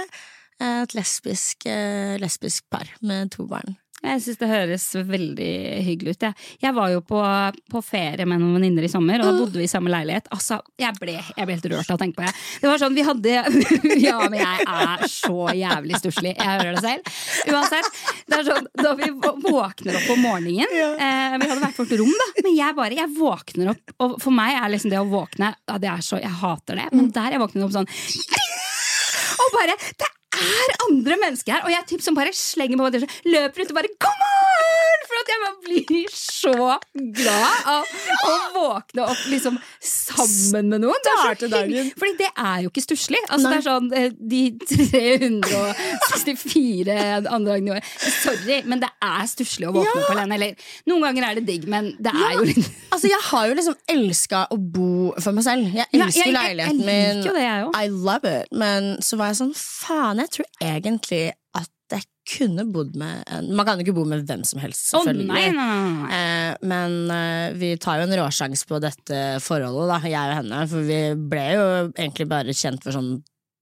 [0.60, 3.76] Eh, Et lesbisk, eh, lesbisk par med to barn.
[3.98, 5.52] Jeg syns det høres veldig
[5.86, 6.26] hyggelig ut.
[6.28, 7.18] Jeg, jeg var jo på,
[7.72, 10.28] på ferie med noen venninner i sommer, og da bodde vi i samme leilighet.
[10.34, 12.34] Altså, jeg ble, jeg ble helt rørt av å tenke på det.
[12.62, 13.34] Det var sånn, vi hadde
[14.08, 16.34] Ja, men jeg er så jævlig stusslig.
[16.36, 17.12] Jeg hører det selv.
[17.50, 18.02] Uansett.
[18.28, 22.12] Det er sånn, da vi våkner opp om morgenen eh, Vi hadde hvert vårt rom,
[22.22, 22.28] da.
[22.44, 25.80] Men jeg bare, jeg våkner opp, og for meg er liksom det å våkne ja,
[25.80, 26.86] det er så, Jeg hater det.
[26.94, 27.90] Men der jeg våkner opp sånn
[29.42, 30.08] og bare Det
[30.38, 31.66] er andre mennesker her!
[31.66, 34.97] Og jeg typ som bare slenger på meg løper ut og bare Come on!
[35.08, 36.54] For at jeg bare blir så
[37.18, 37.82] glad av
[38.28, 41.00] å våkne opp liksom sammen med noen.
[41.08, 41.86] Starte dagen.
[41.98, 43.20] Fordi det er jo ikke stusslig.
[43.28, 47.84] Altså, det er sånn eh, de 364 andre dagene i året.
[48.18, 49.92] Sorry, men det er stusslig å våkne Ja.
[50.04, 50.32] opp alene.
[50.38, 50.50] Eller
[50.90, 53.74] noen ganger er det digg, men det er jo litt Altså, jeg har jo liksom
[53.92, 55.62] elska å bo for meg selv.
[55.74, 57.22] Jeg Ja, jeg- jeg- leiligheten jeg min.
[57.22, 57.32] det.
[57.76, 58.48] I love it.
[58.52, 61.32] Men så var jeg sånn, faen, jeg tror egentlig
[62.28, 65.28] kunne bodd med Man kan jo ikke bo med hvem som helst, selvfølgelig.
[65.28, 66.18] Oh, nei, nei, nei.
[66.18, 70.62] Eh, men eh, vi tar jo en råsjanse på dette forholdet, da, jeg og henne.
[70.70, 71.00] For vi
[71.32, 73.18] ble jo egentlig bare kjent for sånn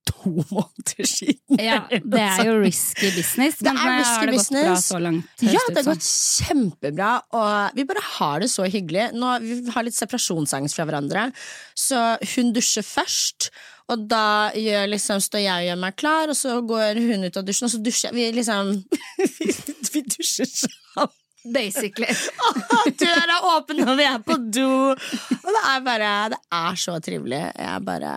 [0.07, 1.61] to måneder siden.
[1.61, 3.61] Ja, det er jo risky business.
[3.61, 5.47] Det Men er eh, risky har det gått bra så langt?
[5.47, 9.11] Ja, det har gått kjempebra, og vi bare har det så hyggelig.
[9.17, 11.31] Nå, vi har litt separasjonsangst fra hverandre,
[11.79, 13.51] så hun dusjer først.
[13.93, 17.39] Og da gjør, liksom, står jeg og gjør meg klar, og så går hun ut
[17.39, 18.17] av dusjen, og så dusjer.
[18.17, 18.73] Vi liksom
[19.21, 19.53] Vi,
[19.95, 21.15] vi dusjer sammen.
[21.47, 22.11] Basically.
[23.01, 24.71] Døra er åpen når vi er på do!
[24.91, 27.43] Og det er bare Det er så trivelig.
[27.55, 28.15] Jeg bare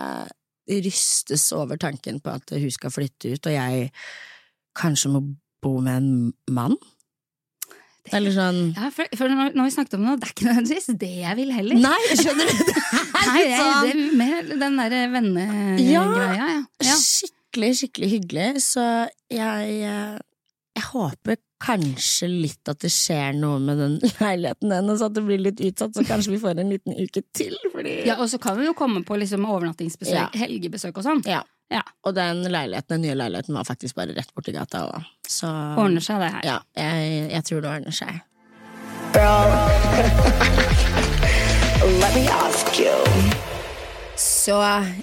[0.70, 3.90] rystes over tanken på at hun skal flytte ut, og jeg
[4.78, 5.22] kanskje må
[5.62, 6.10] bo med en
[6.50, 6.76] mann.
[8.12, 10.88] Eller sånn Ja, for, for når, når vi snakket om det, det er ikke nødvendigvis
[11.02, 11.82] det jeg vil heller.
[11.84, 12.72] Nei, skjønner du?
[13.20, 16.48] Nei, det, sånn- er mer den derre vennegreia, ja.
[16.88, 16.96] ja.
[16.96, 18.48] Skikkelig, skikkelig hyggelig.
[18.64, 18.86] Så
[19.30, 20.18] jeg, eh,
[20.78, 25.42] jeg håper kanskje litt at det skjer noe med den leiligheten hennes, at det blir
[25.44, 27.52] litt utsatt, så kanskje vi får en liten uke til.
[27.74, 30.28] Fordi Ja, Og så kan vi jo komme på liksom overnattingsbesøk, Ja.
[30.40, 31.20] helgebesøk og sånn.
[31.28, 31.42] Ja.
[31.70, 31.82] Ja.
[32.06, 35.02] Og den leiligheten, den nye leiligheten var faktisk bare rett borti gata òg.
[35.30, 35.46] Så
[35.78, 36.42] Ordner seg det her.
[36.48, 38.12] ja, jeg, jeg tror det ordner seg.
[42.00, 42.96] Let me ask you.
[44.20, 44.56] Så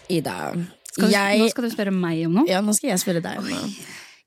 [0.09, 0.53] Ida,
[0.91, 2.47] Skal du, jeg Nå skal du spørre meg om noe.
[2.49, 3.67] Ja, nå skal jeg spørre deg om noe.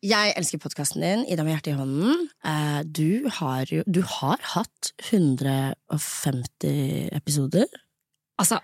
[0.01, 2.13] Jeg elsker podkasten din, Ida med hjertet i hånden.
[2.47, 7.67] Eh, Du har jo Du har hatt 150 episoder.
[8.41, 8.57] Altså,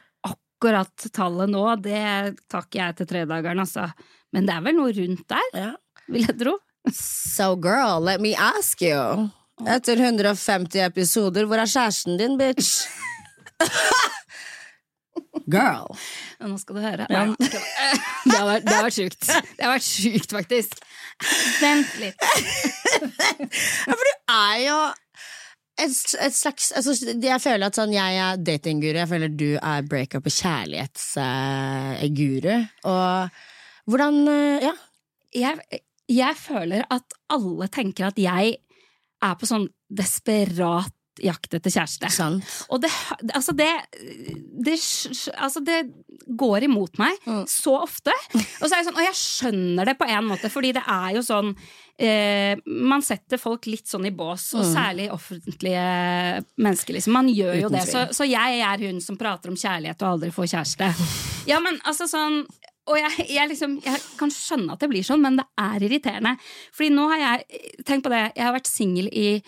[0.57, 3.91] akkurat tallet nå, det tar ikke jeg til tredageren, altså.
[4.33, 5.73] Men det er vel noe rundt der, Ja.
[6.09, 6.57] vil jeg tro.
[6.93, 9.29] So girl, let me ask you.
[9.67, 12.87] Etter 150 episoder, hvor er kjæresten din, bitch?
[15.47, 15.93] Girl.
[16.43, 17.07] Nå skal du høre.
[17.11, 17.27] Ja.
[18.27, 19.27] Det har vært, det har vært sjukt.
[19.57, 20.81] Det har vært sjukt, faktisk.
[21.63, 22.19] Vent litt.
[22.97, 24.77] Ja, for du er jo
[25.79, 30.27] et, slags altså, Jeg føler at sånn, jeg er datingguru, jeg føler du er breakup-
[30.27, 32.67] og kjærlighetsguru.
[32.85, 33.29] og
[33.87, 34.73] hvordan eh, Ja.
[35.37, 35.59] Jeg,
[36.09, 38.57] jeg føler at alle tenker at jeg
[39.23, 42.11] er på sånn desperat jakt etter kjæreste.
[42.13, 42.45] Sant.
[42.71, 42.91] Og det,
[43.35, 43.69] altså det,
[44.67, 44.77] det,
[45.37, 45.81] altså det
[46.27, 47.45] går imot meg Mm.
[47.49, 48.13] så ofte.
[48.35, 51.15] Og, så er jeg sånn, og jeg skjønner det på en måte, fordi det er
[51.17, 51.53] jo sånn
[51.99, 54.73] eh, Man setter folk litt sånn i bås, og Mm.
[54.75, 55.87] særlig offentlige
[56.59, 56.95] mennesker.
[56.99, 57.13] Liksom.
[57.13, 57.85] Man gjør jo det.
[57.89, 60.91] Så, så jeg er hun som prater om kjærlighet og aldri får kjæreste.
[61.49, 62.43] Ja, men altså sånn
[62.87, 66.37] og jeg, jeg, liksom, jeg kan skjønne at det blir sånn, men det er irriterende.
[66.71, 69.43] Fordi nå har jeg Tenk på det, jeg har vært singel i,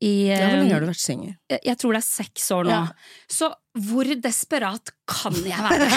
[0.00, 1.34] i Ja, hvor lenge eh, har du vært singel?
[1.52, 2.70] jeg jeg tror det er seks år nå.
[2.72, 3.10] Ja.
[3.28, 3.50] Så
[3.86, 5.88] hvor desperat kan jeg være?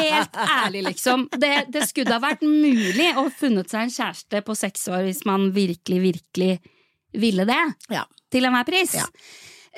[0.00, 1.28] Helt ærlig, liksom.
[1.38, 5.22] Det, det skulle ha vært mulig å funnet seg en kjæreste på seks år hvis
[5.28, 6.50] man virkelig, virkelig
[7.20, 7.60] ville det.
[7.92, 8.06] Ja.
[8.30, 8.96] Til enhver pris.
[8.98, 9.06] Ja.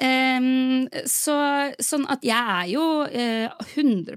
[0.00, 1.34] Ehm, så,
[1.84, 4.16] sånn at jeg er jo eh, 100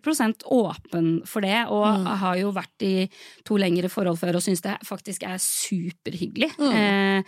[0.55, 2.05] åpen for det, og Mm.
[2.21, 3.09] har jo vært i
[3.43, 6.71] to lengre forhold før og syns det faktisk er superhyggelig Mm.
[6.73, 7.23] eh,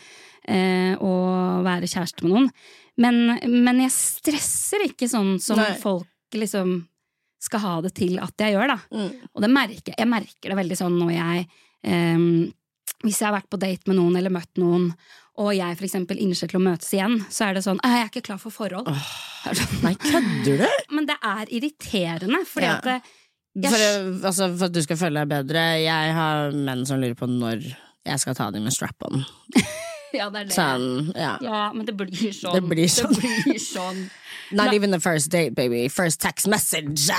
[0.48, 2.50] eh, å være kjæreste med noen.
[2.98, 5.74] Men, men jeg stresser ikke sånn som Nei.
[5.78, 6.88] folk liksom
[7.40, 8.80] skal ha det til at jeg gjør, da.
[8.92, 9.12] Mm.
[9.36, 11.48] Og det merker, jeg merker det veldig sånn når jeg
[11.86, 12.54] ehm,
[13.06, 14.88] Hvis jeg har vært på date med noen eller møtt noen,
[15.38, 15.86] og jeg for
[16.18, 18.88] innser til å møtes igjen, så er det sånn Jeg er ikke klar for forhold.
[18.90, 20.94] Er sånn, Nei, kødder du?
[20.98, 22.78] Men det er irriterende, fordi Ja.
[22.78, 23.02] at det,
[23.58, 27.00] Jeg For, eh, altså, for at du skal føle deg bedre, jeg har menn som
[27.02, 27.64] lurer på når
[28.06, 29.24] jeg skal ta dem med strap-on.
[30.18, 30.56] Ja, det er det.
[30.58, 31.36] Sånn, ja.
[31.44, 32.56] Ja, men det blir sånn.
[32.58, 33.14] Det blir sånn.
[33.18, 34.08] Det blir sånn.
[34.52, 35.88] Not even the first date, baby.
[35.90, 37.10] First text message.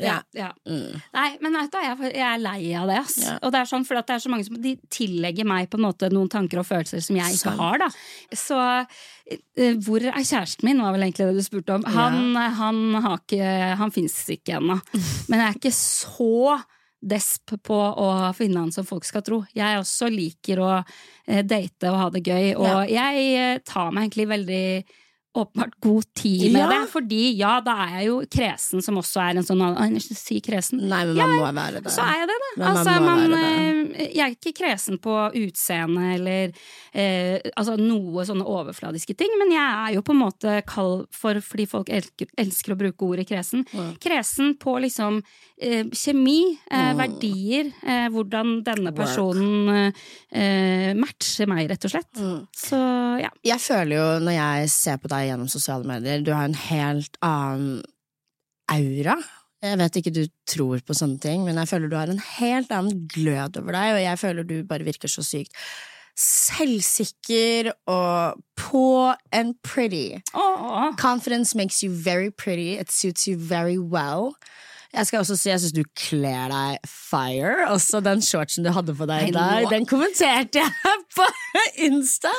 [0.00, 0.20] Ja.
[0.32, 0.52] Ja.
[0.70, 1.00] Mm.
[1.14, 2.98] Nei, men vet du, jeg, er lei av det.
[3.00, 3.16] Ass.
[3.42, 5.84] Og det er sånn, for det er så mange som de tillegger meg på en
[5.86, 7.62] måte noen tanker og følelser som jeg ikke Sant.
[7.62, 7.80] har.
[7.82, 7.88] Da.
[8.38, 11.86] Så uh, hvor er kjæresten min, var vel egentlig det du spurte om.
[11.96, 14.78] Han, han, han, ikke, han fins ikke ennå.
[15.32, 16.60] Men jeg er ikke så
[17.00, 19.40] desp på å finne han som folk skal tro.
[19.56, 24.08] Jeg også liker å eh, date og ha det gøy, og jeg eh, tar meg
[24.08, 24.64] egentlig veldig
[25.36, 26.68] åpenbart god tid med Ja.
[26.72, 30.00] det, fordi ja, da er jeg jo kresen, som også er en sånn «Å, jeg
[30.00, 30.80] ikke si kresen.
[30.90, 31.92] Nei, men man må være det.
[31.94, 32.48] Så er jeg det, da.
[32.64, 36.52] Man altså, man, være eh, jeg er ikke kresen på utseende eller
[36.92, 41.38] eh, altså noe sånne overfladiske ting, men jeg er jo på en måte kald for
[41.40, 43.62] fordi folk elsker, elsker å bruke ordet kresen.
[43.70, 43.92] Mm.
[44.02, 45.22] Kresen på liksom
[45.62, 46.96] eh, kjemi, eh, Mm.
[46.98, 49.92] verdier, eh, hvordan denne personen
[50.32, 52.10] eh, matcher meg, rett og slett.
[52.18, 52.40] Mm.
[52.56, 52.80] Så
[53.22, 53.30] ja.
[53.46, 57.20] Jeg føler jo, når jeg ser på deg gjennom sosiale medier, du har en helt
[57.24, 57.80] annen
[58.70, 59.18] aura.
[59.60, 62.70] Jeg vet ikke du tror på sånne ting, men jeg føler du har en helt
[62.72, 65.56] annen glød over deg, og jeg føler du bare virker så sykt
[66.20, 70.20] selvsikker og på and pretty.
[70.34, 70.92] Åh.
[70.96, 72.76] Confidence makes you very pretty.
[72.78, 74.34] It suits you very well.
[74.92, 77.70] Jeg skal også si jeg syns du kler deg fire.
[77.70, 81.26] Også den shortsen du hadde på deg i dag, den kommenterte jeg på
[81.86, 82.32] Insta.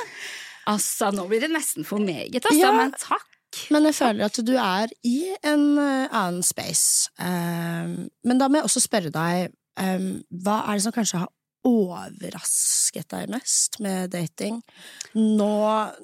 [0.69, 2.71] Altså, nå blir det nesten for meget, altså, Ja.
[2.77, 3.27] men takk.
[3.73, 7.09] Men jeg føler at du er i en eh, annen space.
[7.19, 11.31] Um, men da må jeg også spørre deg, um, hva er det som kanskje har
[11.67, 14.61] overrasket deg mest med dating?
[15.17, 15.51] Nå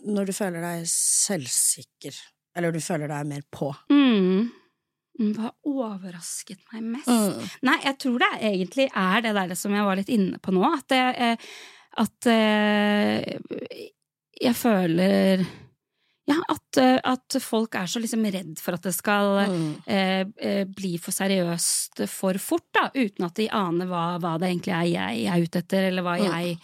[0.06, 2.16] når du føler deg selvsikker,
[2.58, 3.72] eller du føler deg mer på.
[3.94, 4.50] Mm.
[5.18, 7.10] Mm, Hva overrasket meg mest?
[7.10, 7.48] Mm.
[7.66, 10.62] Nei, jeg tror det egentlig er det der som jeg var litt inne på nå,
[10.68, 11.48] at, det, eh,
[12.04, 13.88] at eh,
[14.42, 15.46] jeg føler
[16.28, 19.68] ja, at, eh, at folk er så liksom redd for at det skal Mm.
[19.88, 24.50] eh, eh, bli for seriøst for fort, da, uten at de aner hva, hva det
[24.52, 26.28] egentlig er jeg er ute etter, eller hva Mm.
[26.28, 26.58] jeg,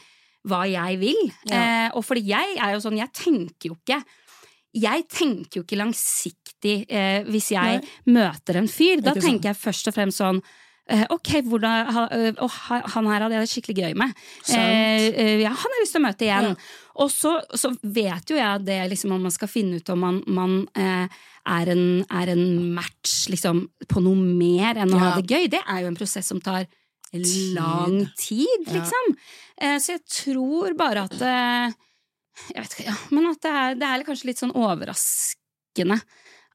[0.45, 1.31] hva jeg vil.
[1.47, 1.55] Ja.
[1.87, 4.03] Eh, og fordi jeg er jo sånn, jeg tenker jo ikke
[4.75, 9.01] jeg tenker jo ikke langsiktig eh, hvis jeg møter en fyr.
[9.05, 10.41] Da tenker jeg først og fremst sånn
[11.13, 12.41] Ok, hvordan, eh,
[12.91, 14.15] han her hadde jeg det skikkelig gøy med.
[14.51, 16.49] Eh, eh, ja, han har lyst til å møte igjen.
[16.51, 16.79] Ja.
[17.03, 20.19] Og så, så vet jo jeg det liksom om man skal finne ut om man,
[20.27, 21.07] man eh,
[21.47, 22.43] er, en, er en
[22.75, 25.47] match liksom, på noe mer enn å ha det gøy.
[25.55, 26.67] Det er jo en prosess som tar
[27.13, 28.73] lang tid, Ja.
[28.73, 29.15] liksom.
[29.61, 31.73] Eh, så jeg tror bare at eh,
[32.49, 35.99] Jeg vet ikke, ja, men at det er, det er kanskje litt sånn overraskende.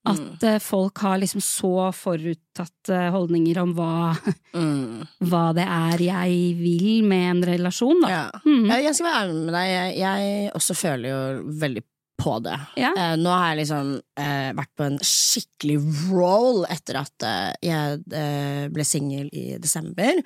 [0.08, 0.48] At Mm.
[0.54, 4.16] eh, folk har liksom så foruttatte holdninger om hva,
[4.54, 5.04] Mm.
[5.28, 8.08] hva det er jeg vil med en relasjon, da.
[8.08, 8.24] Ja.
[8.46, 8.66] Mm.
[8.70, 11.22] Jeg, skal være ærlig med deg, jeg, jeg også føler jo
[11.60, 11.82] veldig
[12.18, 12.56] på det.
[12.80, 12.88] Ja.
[12.98, 15.76] Eh, nå har jeg liksom eh, vært på en skikkelig
[16.10, 20.18] roll etter at eh, jeg eh, ble singel i desember.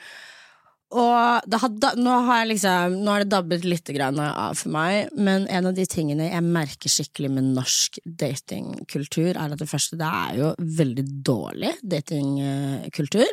[0.93, 5.47] Og det har, nå, har liksom, nå har det dabbet litt av for meg, men
[5.49, 10.09] en av de tingene jeg merker skikkelig med norsk datingkultur, er at det første, det
[10.09, 10.53] er jo
[10.83, 13.33] veldig dårlig datingkultur.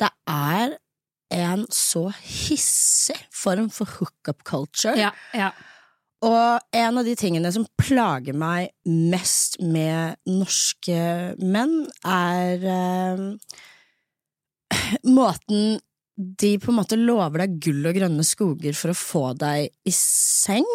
[0.00, 0.76] Det er
[1.36, 4.96] en så hissig form for hookup culture.
[4.96, 5.52] Ja, ja.
[6.24, 13.26] Og en av de tingene som plager meg mest med norske menn, er eh,
[15.04, 15.76] måten
[16.16, 19.92] de på en måte lover deg gull og grønne skoger for å få deg i
[19.94, 20.68] seng.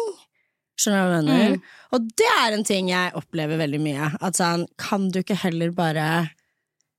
[0.78, 1.56] Skjønner du hva jeg mener?
[1.56, 1.72] Mm.
[1.92, 4.12] Og det er en ting jeg opplever veldig mye.
[4.22, 6.06] At sånn, kan du ikke heller bare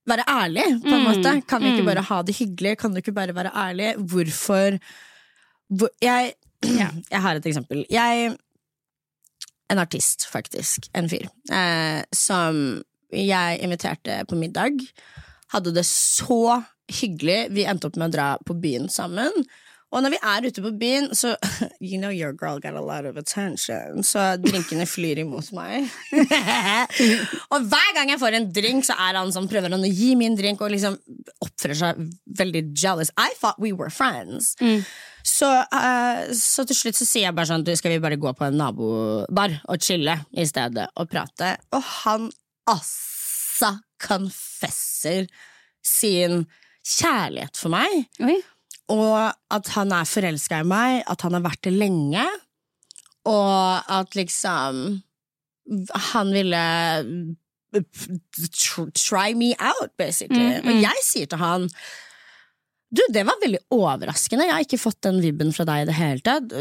[0.10, 1.34] være ærlig, på en Mm, måte?
[1.48, 1.92] Kan vi ikke mm.
[1.92, 2.78] bare ha det hyggelig?
[2.80, 3.94] Kan du ikke bare være ærlig?
[3.98, 4.80] Hvorfor
[5.72, 6.34] hvor, jeg,
[7.14, 7.86] jeg har et eksempel.
[7.90, 8.38] Jeg
[9.72, 10.90] En artist, faktisk.
[10.94, 11.24] En fyr.
[11.50, 14.76] Eh, som jeg inviterte på middag.
[15.50, 17.48] Hadde det så hyggelig.
[17.56, 19.46] Vi endte opp med å dra på byen sammen.
[19.94, 21.36] Og når vi er ute på byen, så
[21.84, 24.02] You know your girl got a lot of attention.
[24.04, 25.90] Så drinkene flyr imot meg.
[27.54, 30.14] og hver gang jeg får en drink, så er han sånn, prøver han å gi
[30.20, 30.98] min drink og liksom
[31.46, 32.04] oppfører seg
[32.40, 33.14] veldig jealous.
[33.18, 34.56] I thought we were friends.
[35.24, 38.34] Så, uh, så til slutt så sier jeg bare sånn du, Skal vi bare gå
[38.36, 41.54] på en nabobar og chille i stedet og prate?
[41.72, 42.28] Og han
[42.68, 45.30] altså confesser
[45.84, 46.44] sin
[46.84, 48.04] kjærlighet for meg.
[48.24, 48.38] Oi.
[48.94, 49.18] Og
[49.56, 52.26] at han er forelska i meg, at han har vært det lenge.
[53.30, 55.02] Og at liksom
[56.12, 56.64] Han ville
[59.00, 60.60] try me out, basically.
[60.60, 60.68] Mm, mm.
[60.68, 61.70] Og jeg sier til han
[62.94, 64.46] du, det var veldig overraskende.
[64.46, 66.52] Jeg har ikke fått den vibben fra deg i det hele tatt.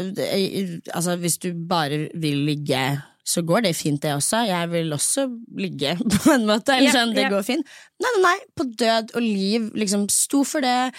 [0.95, 2.79] Altså, hvis du bare vil ligge,
[3.23, 4.41] så går det fint, det også.
[4.49, 6.75] Jeg vil også ligge, på en måte.
[6.75, 7.69] Eller sånn, det går fint.
[8.03, 8.37] Nei, nei, nei.
[8.57, 9.69] På død og liv.
[9.79, 10.91] Liksom sto for det.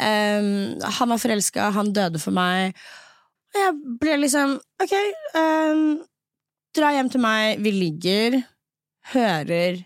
[0.00, 2.76] Um, han var forelska, han døde for meg.
[3.54, 4.92] Og jeg ble liksom Ok,
[5.36, 5.84] um,
[6.76, 8.40] dra hjem til meg, vi ligger.
[9.12, 9.84] Hører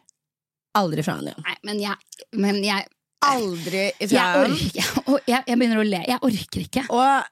[0.79, 1.45] aldri fra han igjen.
[1.47, 2.89] Nei, men jeg, men jeg
[3.21, 4.55] Aldri fra han.
[4.57, 4.87] jeg,
[5.29, 5.99] jeg, jeg begynner å le.
[6.09, 6.87] Jeg orker ikke.
[6.89, 7.27] Og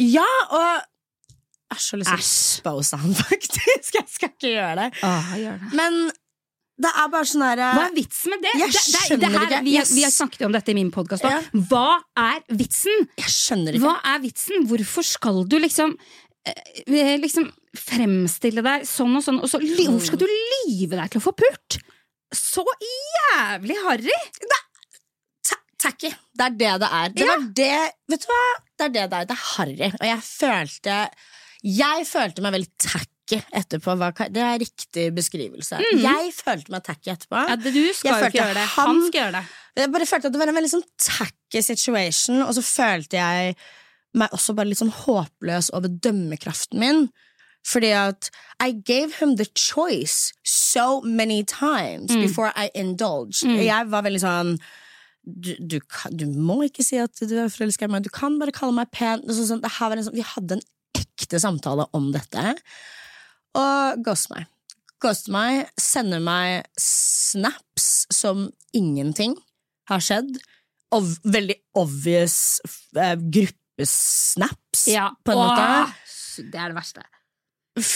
[0.00, 0.86] Ja, og
[1.66, 3.96] Jeg har så lyst til å expose han, faktisk.
[3.98, 4.88] Jeg skal ikke gjøre det.
[5.08, 5.70] Åh, gjør det.
[5.80, 5.98] Men
[6.76, 8.50] det er bare sånn herre Hva er vitsen med det?
[8.60, 9.60] Jeg det, det, skjønner det her, ikke.
[9.64, 9.92] Vi, yes.
[9.96, 11.38] vi har snakket om dette i min podkast Ja.
[11.70, 11.86] Hva
[12.20, 13.06] er vitsen?
[13.16, 13.86] Jeg skjønner ikke.
[13.86, 14.66] Hva er vitsen?
[14.68, 15.94] Hvorfor skal du liksom
[16.52, 21.20] eh, Liksom fremstille deg sånn og sånn, og så hvorfor skal du lyve deg til
[21.20, 21.78] å få pult?
[22.36, 24.16] Så jævlig harry!
[25.48, 26.08] Ta- Tacky.
[26.36, 27.10] Det er det det er.
[27.16, 27.32] Det Ja.
[27.32, 27.72] var det
[28.12, 28.42] Vet du hva?
[28.76, 29.28] Det er det det er.
[29.32, 29.90] Det er harry.
[29.96, 31.00] Og jeg følte
[31.66, 33.96] Jeg følte meg veldig tacky etterpå.
[34.30, 35.80] Det er riktig beskrivelse.
[35.98, 37.40] Jeg følte meg tacky etterpå.
[37.48, 38.66] Ja, du skal jo ikke gjøre det.
[38.76, 39.44] han- Han skal gjøre det.
[39.76, 43.56] Jeg bare følte at det var en veldig sånn tacky situation, og så følte jeg
[44.14, 47.10] meg også bare litt sånn håpløs over dømmekraften min.
[47.66, 48.30] Fordi at
[48.62, 52.22] I gave him the choice so many times Mm.
[52.22, 53.42] before I indulged.
[53.42, 54.58] Jeg var veldig sånn
[55.28, 55.80] du, du,
[56.14, 58.92] du må ikke si at du er forelska i meg, du kan bare kalle meg
[58.92, 59.22] pen.
[59.26, 60.60] Sånn, sånn, det her var en sånn, vi hadde en
[61.16, 62.54] ekte samtale om dette.
[63.56, 64.46] Og ghost meg.
[65.02, 68.46] Ghost meg, sender meg snaps som
[68.76, 69.36] ingenting
[69.90, 70.36] har skjedd.
[70.94, 72.60] Ov veldig obvious
[72.96, 75.10] eh, gruppesnaps, Ja.
[75.24, 75.94] på en måte.
[76.52, 77.04] Det er det verste.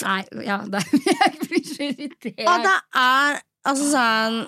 [0.05, 2.43] Nei, ja, det, jeg blir så irritert.
[2.45, 4.41] Og det er altså sånn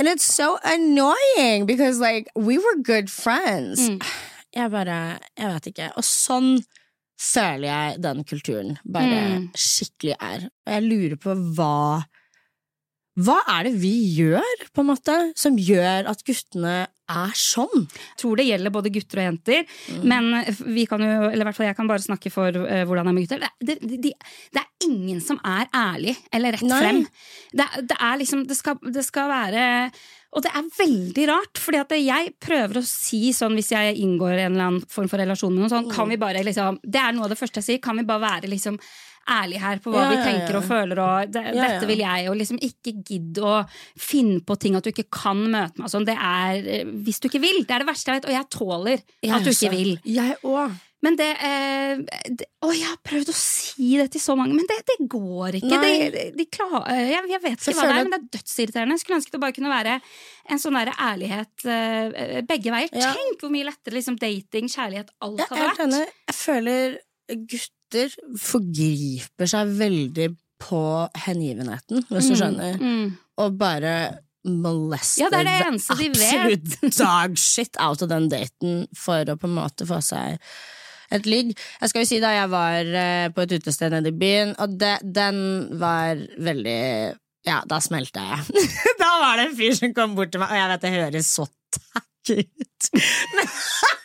[0.00, 3.78] And it's so annoying because like we were good friends.
[3.90, 3.98] Mm.
[4.56, 5.88] Jeg bare Jeg vet ikke.
[6.00, 6.62] Og sånn
[7.22, 9.44] føler jeg den kulturen bare Mm.
[9.54, 10.48] skikkelig er.
[10.66, 12.04] Og jeg lurer på hva
[13.12, 17.82] Hva er det vi gjør, på en måte, som gjør at guttene er sånn?
[17.84, 19.66] Jeg tror det gjelder både gutter og jenter.
[19.92, 20.06] Mm.
[20.08, 20.30] Men
[20.72, 23.12] vi kan jo, eller i hvert fall jeg kan bare snakke for uh, hvordan det
[23.12, 23.44] er med gutter.
[23.60, 24.14] Det, det, det,
[24.56, 26.80] det er ingen som er ærlig eller rett Nei.
[26.80, 27.02] frem.
[27.52, 27.68] Det,
[28.00, 29.66] er liksom, det skal, det skal være
[30.32, 34.38] Og det er veldig rart, fordi at jeg prøver å si sånn hvis jeg inngår
[34.38, 37.12] en eller annen form for relasjon med noen sånn, kan vi bare liksom Det er
[37.12, 37.82] noe av det første jeg sier.
[37.84, 38.78] Kan vi bare være liksom
[39.28, 40.58] ærlige her på hva Ja, vi tenker ja.
[40.58, 41.66] og føler, og det, Ja, ja.
[41.68, 43.58] dette vil jeg, og liksom ikke gidd å
[43.98, 46.08] finne på ting at du ikke kan møte meg sånn.
[46.08, 47.62] Det er eh, hvis du ikke vil.
[47.68, 49.04] Det er det verste jeg vet, og jeg tåler
[49.36, 49.94] at du ikke vil.
[50.08, 50.80] Jeg òg.
[51.02, 54.68] Men det, eh, det Å, jeg har prøvd å si det til så mange, men
[54.70, 55.80] det, det går ikke.
[55.82, 56.30] Nei.
[56.36, 58.98] De, klar, jeg, jeg vet ikke hva det er, men det er dødsirriterende.
[59.02, 59.96] Skulle ønske det bare kunne være
[60.52, 62.92] en sånn der ærlighet eh, begge veier.
[62.94, 63.10] Ja.
[63.18, 65.82] Tenk hvor mye lettere liksom, dating, kjærlighet, alt er hadde vært.
[65.82, 66.98] Denne, Jeg føler
[67.50, 70.28] gutter forgriper seg veldig
[70.62, 70.82] på
[71.24, 72.78] hengivenheten, hvis du skjønner.
[72.78, 73.08] Mm.
[73.42, 73.96] Og bare
[74.46, 76.22] molester Ja, det det eneste de vet.
[76.22, 80.38] absolutt dogshit out av den daten for å på en måte få seg
[81.16, 81.54] et ligg.
[81.80, 84.78] Jeg skal jo si da jeg var eh, på et utested nede i byen, og
[84.80, 85.42] det, den
[85.80, 86.80] var veldig
[87.46, 88.66] Ja, da smelte jeg.
[89.02, 91.32] da var det en fyr som kom bort til meg, og jeg vet det høres
[91.38, 92.92] så tacky ut.
[93.36, 93.50] Men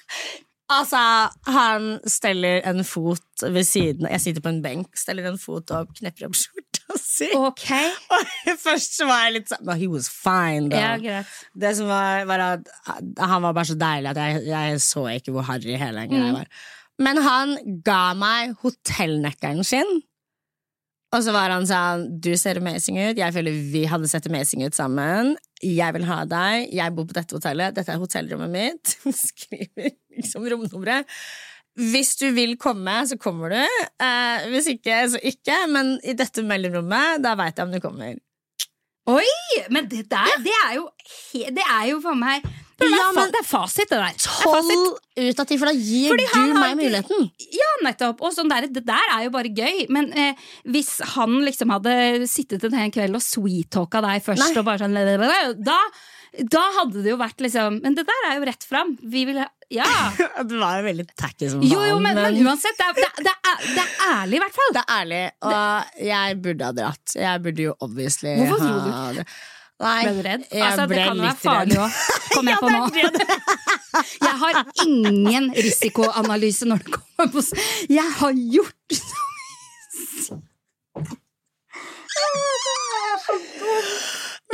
[0.68, 1.00] Altså,
[1.48, 5.94] han steller en fot ved siden Jeg sitter på en benk, steller en fot og
[5.96, 7.30] knepper opp skjorta si.
[7.36, 7.88] Okay.
[8.12, 10.98] Og først så var jeg litt sånn But he was fine, da.
[11.00, 11.22] ja.
[11.56, 15.38] Det som var, var at han var bare så deilig at jeg, jeg så ikke
[15.38, 16.52] hvor harry hele greia var.
[16.52, 16.77] Mm.
[17.04, 20.00] Men han ga meg hotellnøkkelen sin.
[21.16, 23.20] Og så var han sånn Du ser amazing ut.
[23.20, 25.36] Jeg føler vi hadde sett amazing ut sammen.
[25.64, 26.72] Jeg vil ha deg.
[26.76, 27.78] Jeg bor på dette hotellet.
[27.78, 28.98] Dette er hotellrommet mitt.
[29.30, 31.08] Skriver liksom romnummeret.
[31.78, 33.82] Hvis du vil komme, så kommer du.
[34.02, 35.60] Eh, hvis ikke, så ikke.
[35.70, 38.18] Men i dette mellomrommet, da veit jeg om du kommer.
[39.08, 39.28] Oi,
[39.72, 40.90] men det der, det er jo
[41.32, 42.44] Det er jo for meg
[42.78, 44.04] Det Ja, men- det er fasit, det der.
[44.04, 44.18] Er.
[44.22, 47.32] Tolv ut av ti, for da gir Fordi du har meg ikke- muligheten.
[47.58, 48.22] Ja, nettopp.
[48.22, 49.88] Og sånn der, det der er jo bare gøy.
[49.90, 50.34] Men eh,
[50.66, 54.58] hvis han liksom hadde sittet en hel kveld og sweet-talka deg først, Nei.
[54.58, 55.80] og bare sånn da,
[56.52, 58.98] da hadde det jo vært liksom Men det der er jo rett fram.
[59.02, 59.84] Vi vil ha Ja.
[60.48, 62.78] Det var jo veldig tacky som Jo, jo, men, men uansett.
[62.78, 64.72] Det er, det, det, er, det er ærlig, i hvert fall.
[64.78, 67.16] det er ærlig, og jeg burde ha dratt.
[67.16, 68.92] Jeg burde jo obviously Hvorfor du?
[68.92, 69.26] ha det.
[69.78, 70.44] Nei, Ble du redd?
[70.50, 71.92] jeg Altså, det ble kan jo være litt farlig òg,
[72.34, 72.82] kom jeg på nå.
[74.28, 77.40] Jeg har ingen risikoanalyse når det kommer på
[77.94, 78.98] Jeg har gjort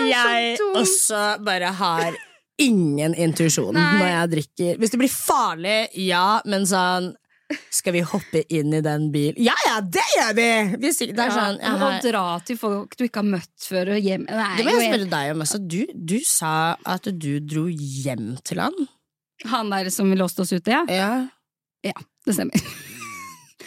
[0.03, 0.75] Jeg dum.
[0.81, 2.15] også bare har
[2.61, 4.77] ingen intuisjon når jeg drikker.
[4.81, 7.11] Hvis det blir farlig, ja, men sånn
[7.73, 9.37] Skal vi hoppe inn i den bilen?
[9.43, 10.47] Ja ja, det gjør vi!
[10.81, 13.93] Hvis ikke, det er sånn jeg Å dra til folk du ikke har møtt før,
[13.97, 15.59] og hjem Nei, Det må jeg spørre deg om også.
[15.59, 16.55] Du, du sa
[16.95, 18.79] at du dro hjem til han.
[19.51, 20.83] Han der som låste oss ute, ja?
[20.87, 21.13] Ja.
[21.83, 22.63] Ja, det stemmer.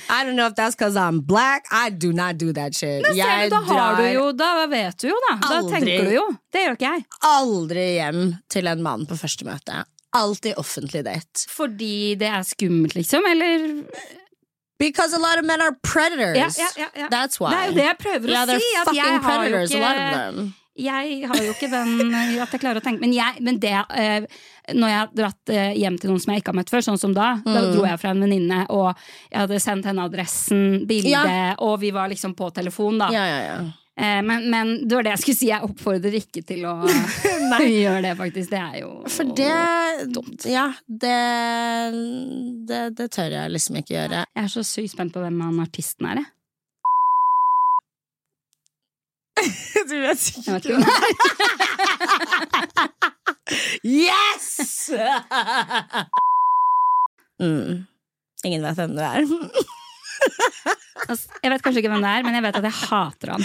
[0.08, 1.66] I don't know if that's because I'm black.
[1.70, 3.04] I do not do that shit.
[3.14, 5.34] Jeg du, da har du jo, da vet du jo, da.
[5.42, 6.24] Da tenker du jo.
[6.52, 7.06] Det gjør ikke jeg.
[7.26, 8.20] aldri hjem
[8.52, 9.82] til en mann på første møte.
[10.14, 11.46] Alltid offentlig date.
[11.50, 13.24] Fordi det er skummelt, liksom?
[13.26, 13.82] Eller
[14.78, 16.58] Because a lot of men are predators.
[16.58, 17.08] Ja, ja, ja.
[17.08, 17.50] That's why.
[17.50, 18.70] Det er jo det jeg prøver å si.
[18.82, 20.52] At jeg har jo a lot of ikke.
[20.76, 24.26] Jeg har jo ikke den At jeg klarer å tenke Men, jeg, men det eh,
[24.76, 27.00] Når jeg har dratt eh, hjem til noen som jeg ikke har møtt før, sånn
[27.00, 27.70] som da, da Mm.
[27.72, 28.90] dro jeg fra en venninne, og
[29.30, 33.08] jeg hadde sendt henne adressen, bildet, og vi var liksom på telefon, da.
[33.14, 33.56] Ja, ja, ja.
[33.96, 35.48] Eh, men, men det var det jeg skulle si.
[35.48, 36.74] Jeg oppfordrer ikke til å
[37.82, 38.50] gjøre det, faktisk.
[38.50, 39.50] Det er jo For det
[40.50, 41.18] Ja, det,
[42.68, 44.24] det Det tør jeg liksom ikke gjøre.
[44.34, 46.26] Jeg er så sykt spent på hvem han artisten er, jeg.
[49.90, 50.82] Du vet ikke hvem.
[53.86, 54.90] Yes!
[57.40, 57.86] mm.
[58.44, 59.22] Ingen vet hvem du er.
[61.06, 63.44] Altså, jeg vet kanskje ikke hvem det er, men jeg vet at jeg hater han.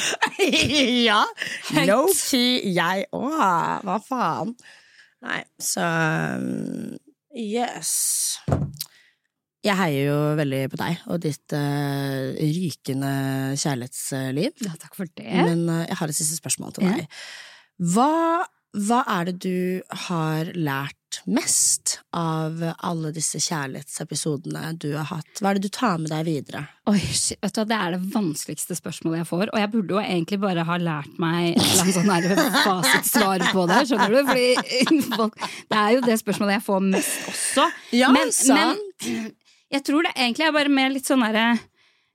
[1.10, 1.20] ja.
[1.72, 1.88] Høyt.
[1.90, 3.36] Low-key, jeg òg.
[3.86, 4.54] Hva faen?
[5.28, 5.84] Nei, så
[6.40, 6.96] um,
[7.38, 7.92] Yes.
[9.62, 13.12] Jeg heier jo veldig på deg og ditt uh, rykende
[13.62, 14.64] kjærlighetsliv.
[14.66, 15.28] Ja, takk for det.
[15.30, 16.96] Men uh, jeg har et siste spørsmål til Ja.
[16.98, 17.22] deg.
[17.94, 18.10] Hva,
[18.88, 20.98] hva er det du har lært
[21.30, 25.32] mest av alle disse kjærlighetsepisodene du har hatt?
[25.40, 26.64] Hva er det du tar med deg videre?
[26.92, 29.52] Oi, shit, vet du, Det er det vanskeligste spørsmålet jeg får.
[29.54, 32.10] Og jeg burde jo egentlig bare ha lært meg et sånn
[32.64, 33.82] fasitsvar på det.
[33.90, 34.22] Skjønner du?
[34.30, 34.48] Fordi
[35.72, 37.68] det er jo det spørsmålet jeg får mest også.
[37.98, 38.80] Ja, men, sant.
[39.08, 39.30] men
[39.72, 41.52] Jeg tror det egentlig er bare mer litt sånn derre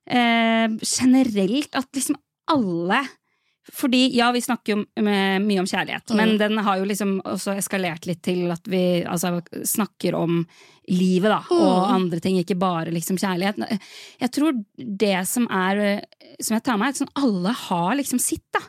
[0.07, 2.19] eh, generelt at liksom
[2.53, 3.01] alle
[3.73, 7.57] fordi ja, vi snakker jo m- mye om kjærlighet, men den har jo liksom også
[7.59, 10.45] eskalert litt til at vi altså, snakker om
[10.89, 13.59] livet, da, og andre ting, ikke bare liksom kjærlighet.
[14.23, 16.03] Jeg tror det som er
[16.41, 18.61] Som jeg tar med, er at sånn, alle har liksom sitt, da.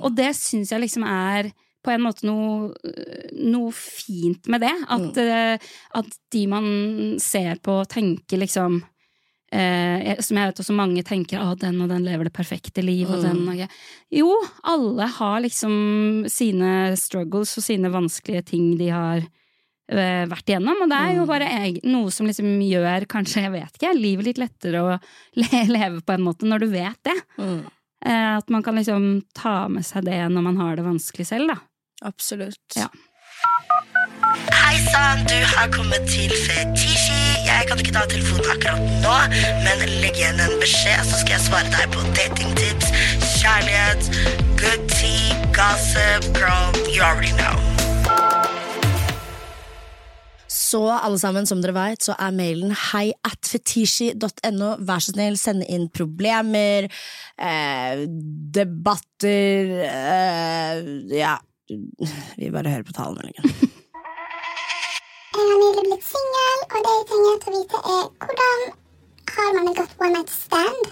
[0.00, 1.52] Og det syns jeg liksom er
[1.84, 2.72] på en måte noe,
[3.40, 4.72] noe fint med det.
[4.88, 5.58] At, eh,
[5.94, 8.82] at de man ser på, tenker liksom
[9.52, 13.10] eh, Som jeg vet også mange tenker at den og den lever det perfekte liv.
[13.10, 13.64] Og den og
[14.14, 14.30] Jo,
[14.62, 19.20] alle har liksom sine struggles og sine vanskelige ting de har
[19.90, 20.84] eh, vært igjennom.
[20.84, 24.30] Og det er jo bare jeg, noe som liksom gjør kanskje, jeg vet ikke, livet
[24.30, 24.96] litt lettere å
[25.42, 27.18] le leve på en måte når du vet det.
[27.40, 31.52] Eh, At man kan liksom ta med seg det når man har det vanskelig selv,
[31.52, 31.60] da.
[32.08, 32.78] Absolutt.
[32.78, 32.88] Ja.
[34.60, 37.19] Hei sann, du har kommet til Fetisji.
[37.46, 39.16] Jeg kan ikke ta telefonen akkurat nå,
[39.64, 42.92] men legg igjen en beskjed, så skal jeg svare deg på datingtips,
[43.40, 44.10] kjærlighet,
[44.60, 47.56] good tea, gossip, girl, you already know.
[50.70, 53.10] Så alle sammen, som dere vet, så er mailen hei.
[53.26, 56.86] Vær så snill, sende inn problemer,
[57.38, 58.04] eh,
[58.54, 60.80] debatter eh,
[61.18, 61.34] Ja,
[61.70, 63.70] vi bare hører på talemeldingen.
[65.30, 68.62] Jeg har nylig blitt singel, og det jeg trenger til å vite, er hvordan
[69.30, 70.88] har man en godt one night stand?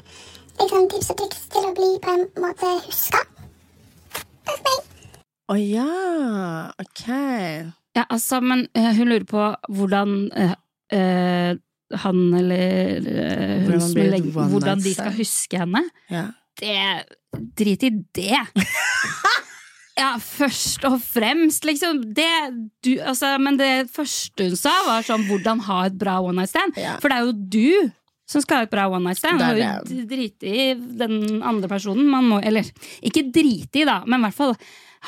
[0.60, 3.24] Liksom tips og triks til å bli på en måte huska.
[5.48, 5.88] Å ja,
[6.84, 7.04] ok.
[7.96, 10.54] Ja, altså, men eh, hun lurer på hvordan uh,
[10.94, 11.52] uh,
[12.04, 13.00] han eller
[13.64, 15.82] hun som legger- Hvordan de skal huske henne.
[16.12, 16.28] Ja.
[16.58, 16.76] Det
[17.58, 18.38] Drit i det!
[19.98, 22.00] Ja, først og fremst, liksom.
[22.14, 22.30] Det,
[22.86, 26.52] du, altså, men det første hun sa, var sånn 'hvordan ha et bra one night
[26.52, 26.78] stand'.
[26.78, 26.98] Ja.
[27.02, 27.90] For det er jo du
[28.28, 29.40] som skal ha et bra one night stand.
[29.40, 32.08] Det er Man jo drite i den andre personen.
[32.08, 32.66] Man må, eller
[33.02, 34.56] ikke drite i, da, men i hvert fall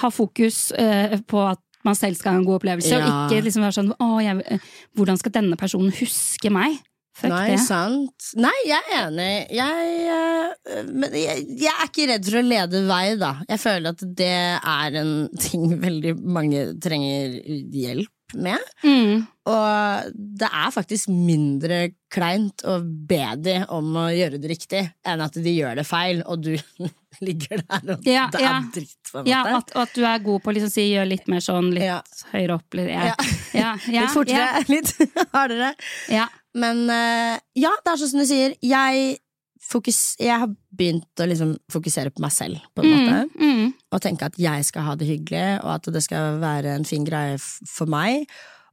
[0.01, 3.64] ha fokus uh, på at man selv skal ha en god opplevelse, og ikke liksom
[3.64, 4.64] være sånn jeg, eh,
[4.97, 6.80] hvordan skal denne personen huske meg?'
[7.20, 7.58] Fuck Nei, det.
[7.66, 8.30] sant.
[8.40, 9.32] Nei, jeg er enig.
[9.52, 13.34] Jeg, eh, men jeg, jeg er ikke redd for å lede vei, da.
[13.50, 15.12] Jeg føler at det er en
[15.44, 17.36] ting veldig mange trenger
[17.76, 18.62] hjelp med.
[18.86, 19.24] Mm.
[19.50, 21.80] Og det er faktisk mindre
[22.14, 26.20] kleint å be de om å gjøre det riktig, enn at de gjør det feil,
[26.30, 26.52] og du
[27.26, 28.54] ligger der og Ja, det er ja.
[28.72, 31.08] dritt, på en Ja, at, og at du er god på å liksom si 'gjør
[31.10, 31.98] litt mer sånn', litt Ja.
[32.30, 33.08] høyere opp, litt ja.
[33.10, 33.16] Ja.
[33.52, 34.94] Ja, ja, litt fortere, litt
[35.34, 35.72] hardere.
[36.14, 38.55] Ja, Men eh, ja, det er sånn som du sier.
[38.64, 39.18] Jeg,
[39.62, 43.20] fokus, jeg har begynt å liksom fokusere på meg selv, på en måte.
[43.38, 43.72] mm, mm.
[43.92, 47.05] Og tenke at jeg skal ha det hyggelig, og at det skal være en fin
[47.07, 48.26] greie for meg.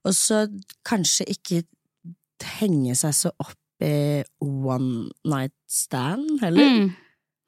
[0.06, 0.46] Og så
[0.88, 1.64] kanskje ikke
[2.60, 6.66] henge seg så opp i one night stand heller.
[6.82, 6.88] Mm.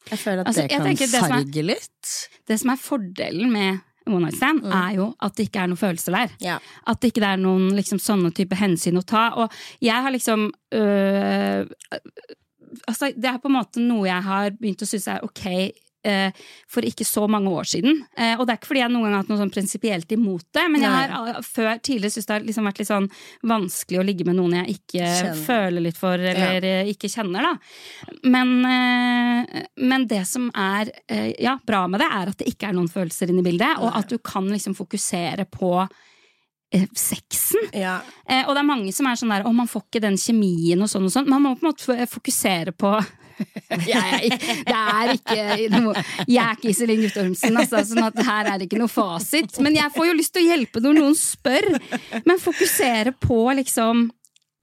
[0.09, 2.11] Jeg føler at Altså, det kan farge det er- litt.
[2.47, 3.79] Det som er fordelen med
[4.15, 6.33] one night stand, er jo at det ikke er noen følelser der.
[6.43, 6.57] Ja.
[6.89, 9.29] At det ikke er noen liksom, sånne type hensyn å ta.
[9.41, 11.65] Og jeg har liksom øh,
[12.85, 15.45] Altså, det er på en måte noe jeg har begynt å synes er ok
[16.69, 18.03] for ikke så mange år siden.
[18.17, 20.45] Eh, og det er ikke fordi jeg noen gang har hatt noe sånn prinsipielt imot
[20.55, 23.09] det, men jeg har ah, før tidligere syntes det har liksom vært litt sånn
[23.51, 25.41] vanskelig å ligge med noen jeg ikke Kjenner.
[25.47, 26.81] føler litt for, eller ja.
[26.93, 28.13] ikke kjenner, da.
[28.31, 32.69] Men, eh, men det som er eh, ja, bra med det, er at det ikke
[32.69, 37.69] er noen følelser inne i bildet, og at du kan liksom fokusere på eh, sexen.
[37.73, 37.99] Ja.
[38.23, 40.81] Eh, og det er mange som er sånn der Å, man får ikke den kjemien
[40.83, 41.29] og sånn og sånn.
[41.31, 42.95] Man må på en måte fokusere på
[43.91, 44.29] jeg
[44.67, 45.39] det er ikke
[46.27, 49.59] Jeg er ikke Iselin Guttormsen, altså, sånn at her er det ikke noe fasit.
[49.63, 51.67] Men jeg får jo lyst til å hjelpe når noen spør.
[52.25, 54.07] Men fokusere på liksom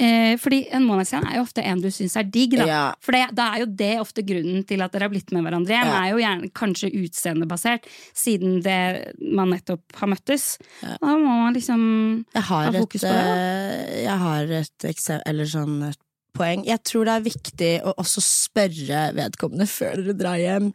[0.02, 2.68] eh, Fordi en månedsscene er jo ofte en du syns er digg, da.
[2.68, 2.84] Ja.
[3.04, 5.76] For det, da er jo det ofte grunnen til at dere har blitt med hverandre
[5.76, 5.92] igjen.
[5.92, 6.00] Ja.
[6.00, 8.80] er jo gjerne kanskje utseendebasert, siden det
[9.20, 10.48] man nettopp har møttes.
[10.82, 11.86] Da må man liksom
[12.34, 13.36] ha fokus et, på det, da.
[13.36, 14.90] eh, jeg har et
[15.26, 16.02] eller sånn et
[16.36, 16.64] poeng.
[16.68, 20.72] Jeg tror det er viktig å også spørre vedkommende før dere drar hjem.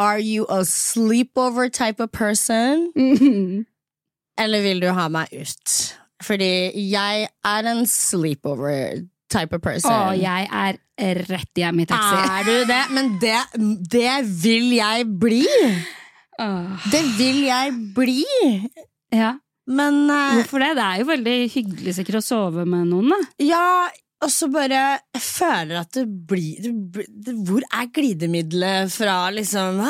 [0.00, 2.88] Are you a sleepover type of person?
[4.40, 5.80] Eller vil du ha meg ut?
[6.24, 9.92] Fordi jeg er en sleepover type of person.
[9.92, 10.80] Å, jeg er
[11.28, 12.16] rett hjem i taxi.
[12.16, 12.80] Er du det?
[12.96, 13.36] Men det,
[13.92, 15.44] det vil jeg bli!
[16.40, 16.88] Oh.
[16.92, 18.24] Det vil jeg bli!
[19.12, 19.36] ja.
[19.70, 20.72] Men uh, Hvorfor det?
[20.78, 23.18] Det er jo veldig hyggelig sikkert å sove med noen, da.
[23.44, 23.66] Ja,
[24.22, 24.80] og så bare
[25.14, 29.80] Jeg føler at det blir det, blir- Hvor er glidemiddelet fra liksom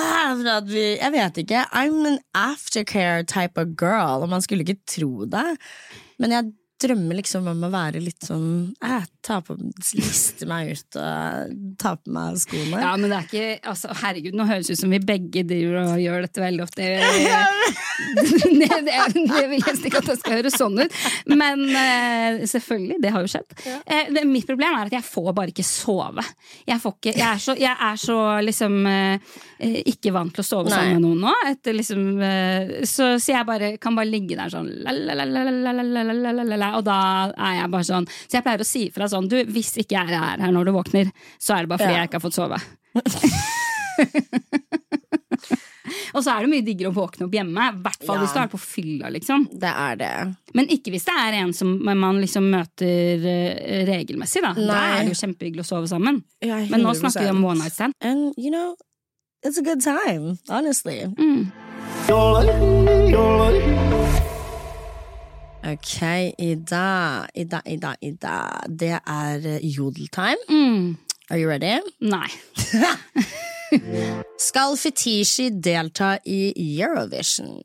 [0.42, 1.64] Fra vi Jeg vet ikke.
[1.72, 5.46] I'm an aftercare type of girl, og man skulle ikke tro det.
[6.18, 8.72] Men jeg drømmer liksom om å være litt sånn
[9.24, 9.56] ta på,
[9.96, 12.80] liste meg ut og ta på meg skoene.
[12.80, 15.80] Ja, men det er ikke altså, Herregud, nå høres det ut som vi begge driver
[15.82, 16.88] og gjør dette veldig ofte.
[18.00, 20.94] Det, det, det vil helst ikke at det skal høres sånn ut.
[21.28, 21.60] Men
[22.48, 23.52] selvfølgelig, det har jo skjedd.
[24.14, 26.24] Det, mitt problem er at jeg får bare ikke sove.
[26.64, 28.78] Jeg, ikke, jeg, er, så, jeg er, så, liksom
[29.92, 31.34] ikke vant til å sove sammen med noen nå.
[31.50, 32.06] Etter, liksom,
[32.88, 34.70] så, så, jeg bare, kan bare ligge der sånn
[36.80, 36.98] og da
[37.34, 38.08] er jeg bare sånn.
[38.24, 40.72] Så jeg pleier å si ifra sånn Du, hvis ikke jeg er her når du
[40.78, 41.98] våkner, så er det bare fordi Ja.
[42.04, 42.58] jeg ikke har fått sove.
[46.14, 48.22] Og så er det mye diggere å våkne opp hjemme, i hvert fall Ja.
[48.24, 49.11] hvis du er på fylla.
[49.14, 50.34] liksom Det er det.
[50.54, 54.42] Men ikke hvis det er en som man liksom møter eh, regelmessig.
[54.42, 56.22] Da Da er det jo kjempehyggelig å sove sammen.
[56.42, 57.94] Ja, Men nå snakker vi om one night stand.
[58.00, 58.74] And you know,
[59.44, 61.06] it's a good time, honestly.
[61.18, 61.52] Mm.
[65.64, 66.02] Ok,
[66.38, 68.36] Ida, Ida, Ida, Ida.
[68.68, 70.38] Det er eh, jodeltime.
[70.48, 70.96] Mm.
[71.30, 71.78] Are you ready?
[72.00, 72.28] Nei.
[74.40, 77.61] Skal Fetishi delta i Eurovision?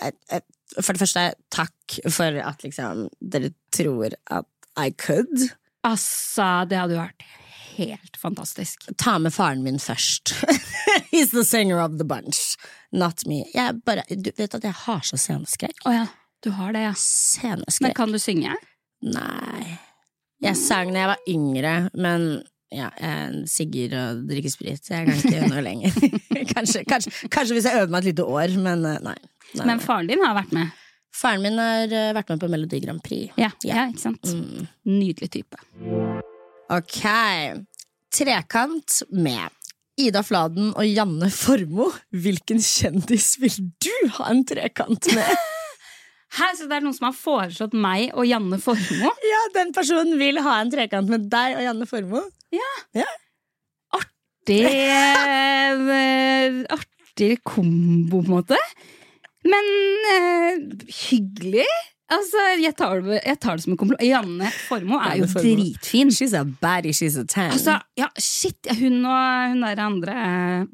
[0.00, 0.40] Eh, eh,
[0.80, 4.48] For det første, takk for at liksom dere tror at
[4.80, 5.50] I could.
[5.84, 7.26] Altså, det hadde jo vært
[7.76, 8.88] helt fantastisk.
[8.96, 10.32] Ta med faren min først.
[11.12, 12.56] He's the singer of the bunch,
[12.90, 13.44] not me.
[13.52, 15.84] Jeg bare, du vet at jeg har så sceneskrekk.
[15.84, 16.06] Oh, ja,
[16.42, 16.94] du har det, ja.
[17.80, 18.54] Men kan du synge?
[19.02, 19.78] Nei.
[20.42, 22.24] Jeg sang da jeg var yngre, men
[22.72, 24.88] ja, jeg sigger og drikker sprit.
[24.90, 25.98] Jeg kan ikke gjøre noe lenger.
[26.54, 29.18] kanskje, kanskje, kanskje hvis jeg øver meg et lite år, men eh, nei.
[29.58, 29.66] nei.
[29.68, 30.72] Men faren din har vært med.
[31.14, 33.34] Faren min har eh, vært med på Melodi Grand Prix.
[33.36, 33.74] Ja, Ja.
[33.74, 34.32] ja ikke sant?
[34.32, 34.66] Mm.
[34.88, 35.60] Nydelig type.
[36.72, 37.02] Ok.
[38.12, 39.52] Trekant med
[40.00, 41.92] Ida Fladen og Janne Formoe.
[42.24, 45.36] Hvilken kjendis vil du ha en trekant med?
[46.32, 49.12] Hæ, så det er noen som har foreslått meg og Janne Formoe?
[49.32, 52.24] ja, den personen vil ha en trekant med deg og Janne Formoe.
[52.54, 52.70] Ja.
[52.96, 53.10] ja.
[56.72, 58.58] Artig kombo, på en måte.
[59.44, 59.68] Men
[60.14, 61.68] eh, hyggelig.
[62.12, 64.04] Altså, jeg tar, det, jeg tar det som en kompliment.
[64.04, 66.10] Janne Formoe er jo Formo dritfin.
[66.12, 67.54] She's a baddie, she's a tan.
[67.56, 70.16] Altså, ja, shit, Hun og hun der andre,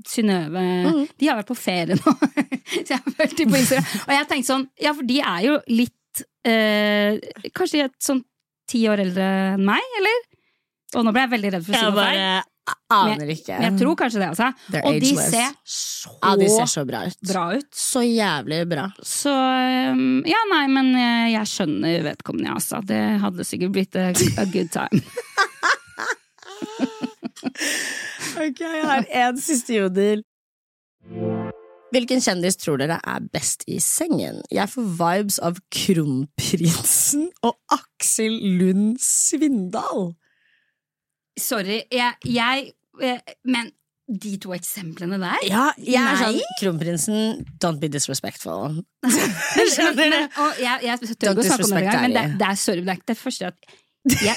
[0.09, 1.05] Synnøve, Mm.
[1.19, 2.15] de har vært på ferie nå.
[2.85, 3.87] Så jeg har vært på Instagram.
[4.07, 7.19] Og jeg tenkte sånn, ja, for de er jo litt eh,
[7.55, 8.23] Kanskje de er sånn
[8.69, 10.19] ti år eldre enn meg, eller?
[10.99, 12.23] Og nå ble jeg veldig redd for å si noe feil.
[12.95, 13.57] Aner ikke.
[13.57, 14.49] Men jeg tror kanskje det, altså.
[14.73, 17.19] They're Og de ser så, ja, de ser så bra ut.
[17.31, 17.69] bra ut.
[17.75, 18.87] Så jævlig bra.
[19.03, 22.83] Så um, ja, nei, men jeg, jeg skjønner vedkommende, altså.
[22.87, 25.03] Det hadde sikkert blitt a, a good time.
[28.39, 30.23] Ok, jeg har en siste jodel.
[31.95, 34.43] Hvilken kjendis tror dere er best i sengen?
[34.53, 40.13] Jeg får vibes av Kronprinsen og Aksel Lund Svindal.
[41.43, 42.71] Sorry, jeg, jeg
[43.03, 43.71] eh, Men
[44.09, 45.43] de to eksemplene der?
[45.45, 48.79] Ja, jeg er sånn Kronprinsen, don't be disrespectful.
[49.75, 50.23] Skjønner du?
[50.63, 52.95] jeg, jeg tør ikke å snakke om det engang, men det, det er sorry, det
[52.95, 53.77] er ikke det første at
[54.09, 54.37] jeg,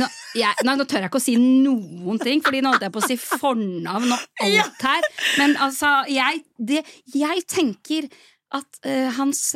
[0.00, 2.94] nå, jeg, nei, nå tør jeg ikke å si noen ting, Fordi nå holdt jeg
[2.94, 5.08] på å si fornavn og alt her.
[5.38, 6.82] Men altså, jeg, det,
[7.14, 8.08] jeg tenker
[8.54, 9.52] at uh, hans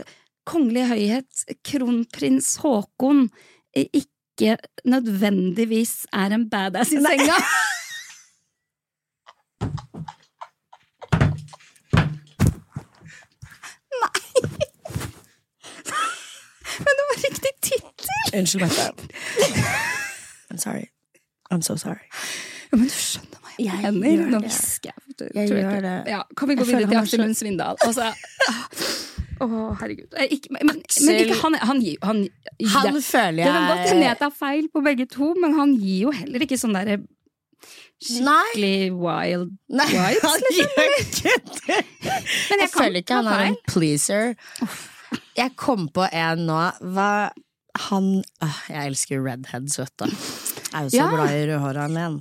[0.49, 3.26] kongelige høyhet, kronprins Haakon,
[3.76, 3.91] eh,
[4.39, 7.34] ikke nødvendigvis er en badass i senga.
[16.78, 18.39] Men det var riktig tittel!
[18.39, 18.93] Unnskyld, Mette.
[20.51, 20.84] I'm sorry.
[21.53, 22.05] I'm so sorry.
[22.72, 24.26] Ja, men du skjønner hva jeg, Jeg mener.
[24.28, 25.30] Nå hvisker jeg.
[25.34, 26.03] Jeg gjør det.
[26.07, 27.76] Ja, kan vi gå videre til Aksel Lund Svindal?
[27.80, 28.12] Altså,
[29.45, 29.49] å,
[29.80, 30.14] herregud.
[30.30, 32.22] Ikke, men, men ikke, han, han han,
[32.74, 35.55] Han det, føler det kan godt hende jeg jeg tar feil på begge to, men
[35.59, 36.99] han gir jo heller ikke sånn derre
[38.22, 38.91] Nei.
[38.95, 40.68] wild Nei, vibes, han liksom.
[40.78, 41.32] gjør ikke
[41.66, 41.78] det.
[42.07, 44.36] Men Jeg jeg føler ikke han er en pleaser.
[45.39, 46.61] Jeg kom på en nå.
[46.95, 47.11] Hva
[47.89, 48.07] han
[48.43, 50.07] øh, Jeg elsker redheads, vet du.
[50.07, 51.09] Jeg er jo så Ja.
[51.11, 52.20] glad i rødhåra menn.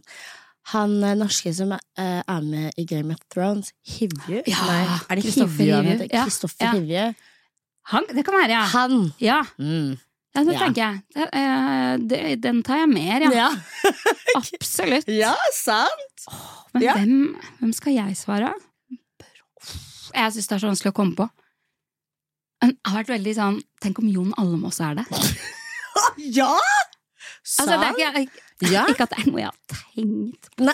[0.74, 4.42] Han eh, norske som er, eh, er med i Game of Thrones, Hivju?
[4.50, 6.10] Ja, Nei, er det Kristoffer Hivju han Hivju.
[6.12, 7.16] Ja, Kristoffer.
[7.94, 8.66] Han, det kan være, ja.
[8.74, 8.98] Han!
[9.24, 9.94] Ja, Mm.
[10.36, 11.02] ja det tenker jeg.
[11.16, 13.32] Det, uh, det, den tar jeg mer, ja.
[13.32, 13.50] Ja.
[14.42, 15.08] Absolutt.
[15.08, 16.28] ja, sant!
[16.74, 16.94] Men Ja.
[17.00, 18.52] hvem, hvem skal jeg svare?
[20.14, 21.30] Jeg syns det er så vanskelig å komme på.
[22.62, 25.06] Men jeg har vært veldig sånn Tenk om Jon Almaas er det?
[26.38, 26.52] Ja!
[27.46, 27.70] Sant?
[27.70, 28.84] Altså, det er ikke, ja.
[28.90, 30.74] ikke at det er noe jeg har tenkt Nei.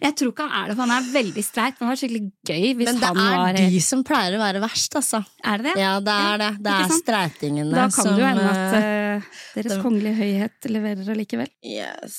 [0.00, 1.74] Jeg tror ikke han er det, for han er veldig streit.
[1.76, 4.60] Men det var skikkelig gøy hvis Men det han er de som pleier å være
[4.62, 5.18] verst, altså.
[5.44, 5.74] Er det det?
[5.82, 6.50] Ja, det er det.
[6.64, 9.18] Det er streitingene som Da kan som det jo hende at eh,
[9.58, 11.50] Deres det- kongelige høyhet leverer allikevel.
[11.62, 12.14] Yes.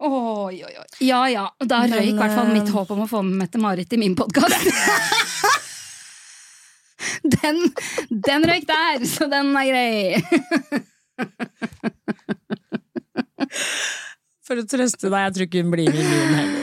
[0.00, 0.86] Oi, oi, oi.
[1.04, 3.92] Ja ja, da røyk i hvert fall mitt eh, håp om å få med Mette-Marit
[3.92, 4.64] i min podkast.
[7.36, 7.56] den,
[8.08, 10.22] den røyk der, så den er grei.
[14.50, 16.54] For å trøste deg, jeg tror ikke hun blir med i min heller.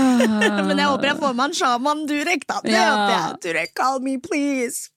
[0.68, 2.58] Men jeg håper jeg får med en sjaman Durek, da.
[2.64, 2.82] Det Ja.
[2.90, 3.38] håper jeg.
[3.46, 4.90] Durek, call me, please.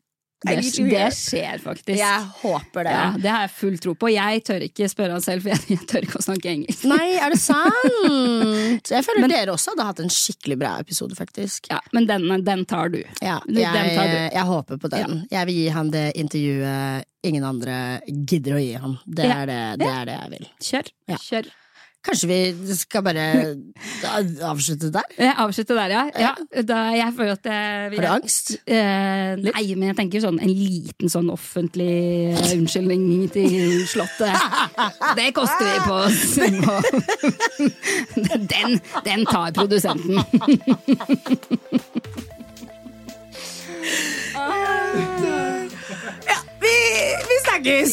[0.43, 0.55] Det,
[0.89, 1.97] det skjer faktisk.
[1.99, 2.93] Jeg håper det.
[2.95, 4.09] Ja, det har jeg full tro på.
[4.11, 6.83] Jeg tør ikke spørre han selv, for jeg, jeg tør ikke å snakke engelsk.
[6.91, 8.91] Nei, er det sant?
[8.91, 11.71] Jeg føler dere også hadde hatt en skikkelig bra episode, faktisk.
[11.71, 12.99] Ja, men den, den tar du.
[13.23, 14.19] Ja, Den jeg, tar du.
[14.35, 15.23] jeg håper på den.
[15.31, 17.75] Jeg vil gi han det intervjuet ingen andre
[18.07, 18.97] gidder å gi han.
[19.07, 20.47] Det er det, det, er det jeg vil.
[20.69, 20.89] Kjør.
[21.13, 21.19] Ja.
[21.23, 21.51] Kjør.
[22.03, 23.55] Kanskje vi skal bare
[24.43, 25.01] avslutte der?
[25.17, 26.01] Jeg avslutter der, ja.
[26.19, 28.51] ja da, jeg føler at jeg, Har du angst?
[28.67, 34.35] Eh, nei, men jeg tenker sånn en liten sånn offentlig eh, unnskyldning til Slottet.
[35.19, 36.35] Det koster vi på oss.
[38.53, 40.19] Den, den tar produsenten.
[46.63, 46.75] Vi,
[47.29, 47.91] vi snakkes!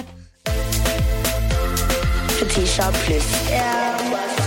[2.44, 3.48] Katisha Plus.
[3.48, 4.43] Yeah.